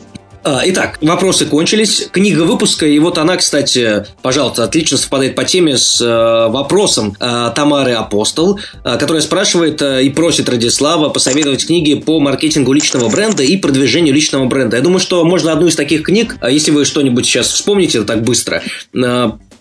А, 0.48 0.62
итак, 0.63 1.00
вопросы 1.02 1.48
кончились. 1.48 2.08
Книга 2.12 2.41
выпуска, 2.41 2.86
и 2.86 3.00
вот 3.00 3.17
она, 3.17 3.36
кстати, 3.36 4.06
пожалуйста, 4.21 4.63
отлично 4.63 4.95
совпадает 4.95 5.34
по 5.34 5.43
теме 5.43 5.76
с 5.76 6.00
э, 6.00 6.52
вопросом 6.52 7.17
э, 7.19 7.52
Тамары 7.56 7.93
Апостол, 7.93 8.60
э, 8.84 8.98
которая 9.00 9.24
спрашивает 9.24 9.82
и 9.82 10.08
просит 10.12 10.48
Радислава 10.48 11.10
посоветовать 11.10 11.65
книги 11.65 11.95
по 11.95 12.19
маркетингу 12.19 12.74
личного 12.74 13.10
бренда 13.10 13.41
и 13.41 13.58
продвижению 13.58 14.13
личного 14.13 14.45
бренда. 14.45 14.78
Я 14.78 14.84
думаю, 14.84 15.00
что 15.00 15.26
можно 15.26 15.52
одну 15.52 15.65
из 15.65 15.76
таких 15.76 16.04
книг, 16.04 16.38
э, 16.39 16.52
если 16.52 16.69
вы 16.69 16.86
что-нибудь 16.86 17.26
сейчас 17.26 17.48
вспомните 17.48 18.04
так 18.04 18.21
быстро, 18.21 18.62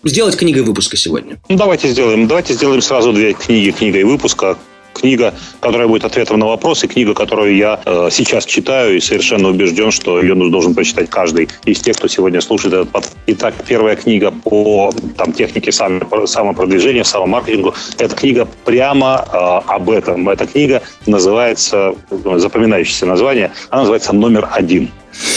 сделать 0.03 0.37
книгой 0.37 0.61
выпуска 0.61 0.97
сегодня. 0.97 1.39
Ну, 1.49 1.57
давайте 1.57 1.87
сделаем. 1.87 2.27
Давайте 2.27 2.53
сделаем 2.53 2.83
сразу 2.83 3.11
две 3.11 3.33
книги 3.33 3.71
книгой 3.71 4.03
выпуска 4.03 4.55
книга, 4.95 5.33
которая 5.59 5.87
будет 5.87 6.05
ответом 6.05 6.39
на 6.39 6.47
вопросы, 6.47 6.87
книга, 6.87 7.13
которую 7.13 7.55
я 7.55 7.79
э, 7.85 8.09
сейчас 8.11 8.45
читаю 8.45 8.97
и 8.97 8.99
совершенно 8.99 9.49
убежден, 9.49 9.91
что 9.91 10.21
ее 10.21 10.33
должен 10.35 10.73
прочитать 10.73 11.09
каждый 11.09 11.49
из 11.65 11.79
тех, 11.81 11.97
кто 11.97 12.07
сегодня 12.07 12.41
слушает 12.41 12.73
этот 12.73 12.89
подкаст. 12.89 13.15
Итак, 13.27 13.53
первая 13.67 13.95
книга 13.95 14.31
по 14.31 14.91
там, 15.17 15.33
технике 15.33 15.71
самопродвижения, 15.71 17.03
самомаркетингу. 17.03 17.73
Эта 17.97 18.15
книга 18.15 18.47
прямо 18.65 19.25
э, 19.31 19.37
об 19.67 19.89
этом. 19.89 20.29
Эта 20.29 20.47
книга 20.47 20.81
называется, 21.05 21.95
запоминающееся 22.09 23.05
название, 23.05 23.51
она 23.69 23.81
называется 23.81 24.13
«Номер 24.13 24.47
один». 24.51 24.89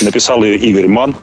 Написал 0.03 0.45
ее 0.45 0.57
Игорь 0.57 0.89
Ман, 0.89 1.17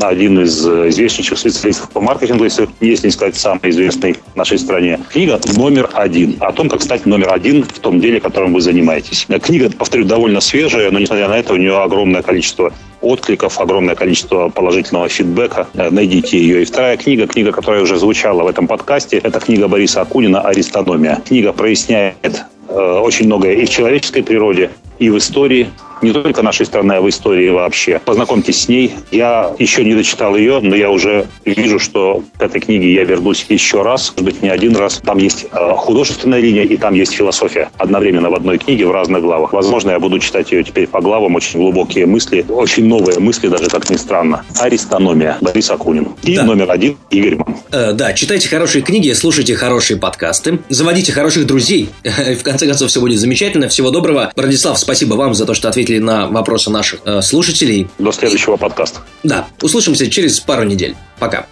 один 0.00 0.40
из 0.40 0.66
э, 0.66 0.88
известнейших 0.88 1.38
специалистов 1.38 1.90
по 1.90 2.00
маркетингу, 2.00 2.44
если, 2.44 2.68
если 2.80 3.06
не 3.06 3.12
сказать 3.12 3.36
самый 3.36 3.70
известный 3.70 4.14
в 4.14 4.36
нашей 4.36 4.58
стране. 4.58 5.00
Книга 5.10 5.40
номер 5.56 5.90
один. 5.94 6.36
О 6.40 6.52
том, 6.52 6.68
как 6.68 6.82
стать 6.82 7.06
номер 7.06 7.32
один 7.32 7.64
в 7.64 7.78
том 7.78 8.00
деле, 8.00 8.20
которым 8.20 8.52
вы 8.52 8.60
занимаетесь. 8.60 9.26
Книга, 9.42 9.70
повторю, 9.70 10.04
довольно 10.04 10.40
свежая, 10.40 10.90
но 10.90 10.98
несмотря 10.98 11.28
на 11.28 11.38
это, 11.38 11.54
у 11.54 11.56
нее 11.56 11.78
огромное 11.78 12.22
количество 12.22 12.72
откликов, 13.00 13.60
огромное 13.60 13.94
количество 13.94 14.48
положительного 14.48 15.08
фидбэка. 15.08 15.68
Э, 15.74 15.90
найдите 15.90 16.38
ее. 16.38 16.62
И 16.62 16.64
вторая 16.64 16.96
книга, 16.96 17.26
книга, 17.26 17.52
которая 17.52 17.82
уже 17.82 17.96
звучала 17.96 18.42
в 18.42 18.46
этом 18.46 18.66
подкасте, 18.66 19.18
это 19.18 19.40
книга 19.40 19.68
Бориса 19.68 20.00
Акунина 20.00 20.40
«Аристономия». 20.40 21.20
Книга 21.26 21.52
проясняет 21.52 22.44
э, 22.68 22.74
очень 22.74 23.26
многое 23.26 23.54
и 23.54 23.64
в 23.64 23.70
человеческой 23.70 24.22
природе, 24.22 24.70
и 24.98 25.10
в 25.10 25.18
истории, 25.18 25.70
не 26.02 26.12
только 26.12 26.42
нашей 26.42 26.66
страны, 26.66 26.92
а 26.92 27.00
в 27.00 27.08
истории 27.08 27.48
вообще. 27.48 28.00
Познакомьтесь 28.04 28.62
с 28.62 28.68
ней. 28.68 28.94
Я 29.10 29.52
еще 29.58 29.84
не 29.84 29.94
дочитал 29.94 30.36
ее, 30.36 30.60
но 30.60 30.76
я 30.76 30.90
уже 30.90 31.26
вижу, 31.44 31.78
что 31.78 32.22
к 32.36 32.42
этой 32.42 32.60
книге 32.60 32.92
я 32.92 33.04
вернусь 33.04 33.46
еще 33.48 33.82
раз, 33.82 34.12
может 34.16 34.24
быть, 34.24 34.42
не 34.42 34.48
один 34.48 34.76
раз. 34.76 35.00
Там 35.04 35.18
есть 35.18 35.46
э, 35.50 35.72
художественная 35.76 36.40
линия 36.40 36.64
и 36.64 36.76
там 36.76 36.94
есть 36.94 37.12
философия. 37.12 37.70
Одновременно 37.78 38.30
в 38.30 38.34
одной 38.34 38.58
книге 38.58 38.86
в 38.86 38.92
разных 38.92 39.22
главах. 39.22 39.52
Возможно, 39.52 39.90
я 39.90 39.98
буду 39.98 40.18
читать 40.18 40.52
ее 40.52 40.62
теперь 40.62 40.86
по 40.86 41.00
главам. 41.00 41.34
Очень 41.34 41.60
глубокие 41.60 42.06
мысли, 42.06 42.44
очень 42.48 42.86
новые 42.86 43.18
мысли, 43.18 43.48
даже 43.48 43.68
как 43.68 43.90
ни 43.90 43.96
странно. 43.96 44.44
Аристономия. 44.58 45.38
Борис 45.40 45.70
Акунин. 45.70 46.08
И 46.22 46.36
да. 46.36 46.44
номер 46.44 46.70
один 46.70 46.96
Игорь 47.10 47.36
Ман. 47.36 47.56
Э, 47.72 47.92
да, 47.92 48.12
читайте 48.12 48.48
хорошие 48.48 48.82
книги, 48.82 49.12
слушайте 49.12 49.54
хорошие 49.54 49.98
подкасты, 49.98 50.60
заводите 50.68 51.12
хороших 51.12 51.46
друзей. 51.46 51.90
В 52.38 52.42
конце 52.42 52.66
концов, 52.66 52.90
все 52.90 53.00
будет 53.00 53.18
замечательно. 53.18 53.68
Всего 53.68 53.90
доброго. 53.90 54.32
Радислав, 54.36 54.78
спасибо 54.88 55.16
вам 55.16 55.34
за 55.34 55.44
то, 55.44 55.52
что 55.52 55.68
ответили 55.68 55.98
на 55.98 56.28
вопросы 56.28 56.70
наших 56.70 57.00
э, 57.04 57.20
слушателей. 57.20 57.88
До 57.98 58.10
следующего 58.10 58.56
подкаста. 58.56 59.00
Да, 59.22 59.46
услышимся 59.60 60.10
через 60.10 60.40
пару 60.40 60.64
недель. 60.64 60.96
Пока. 61.18 61.46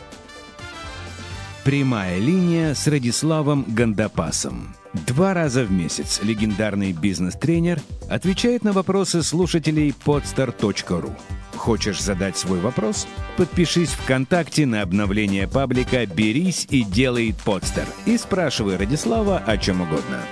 Прямая 1.63 2.19
линия 2.19 2.73
с 2.73 2.87
Радиславом 2.87 3.67
Гандапасом. 3.69 4.75
Два 5.07 5.35
раза 5.35 5.65
в 5.65 5.71
месяц 5.71 6.21
легендарный 6.23 6.93
бизнес-тренер 6.93 7.83
отвечает 8.09 8.65
на 8.65 8.73
вопросы 8.73 9.23
слушателей 9.23 9.93
podstar.ru. 10.07 11.13
Хочешь 11.57 12.01
задать 12.01 12.39
свой 12.39 12.61
вопрос? 12.61 13.07
Подпишись 13.37 13.91
ВКонтакте 13.91 14.65
на 14.65 14.81
обновление 14.81 15.47
паблика 15.47 16.07
«Берись 16.07 16.67
и 16.71 16.85
делай 16.85 17.35
подстер» 17.45 17.87
и 18.07 18.17
спрашивай 18.17 18.79
Радислава 18.79 19.43
о 19.45 19.59
чем 19.59 19.83
угодно. 19.83 20.23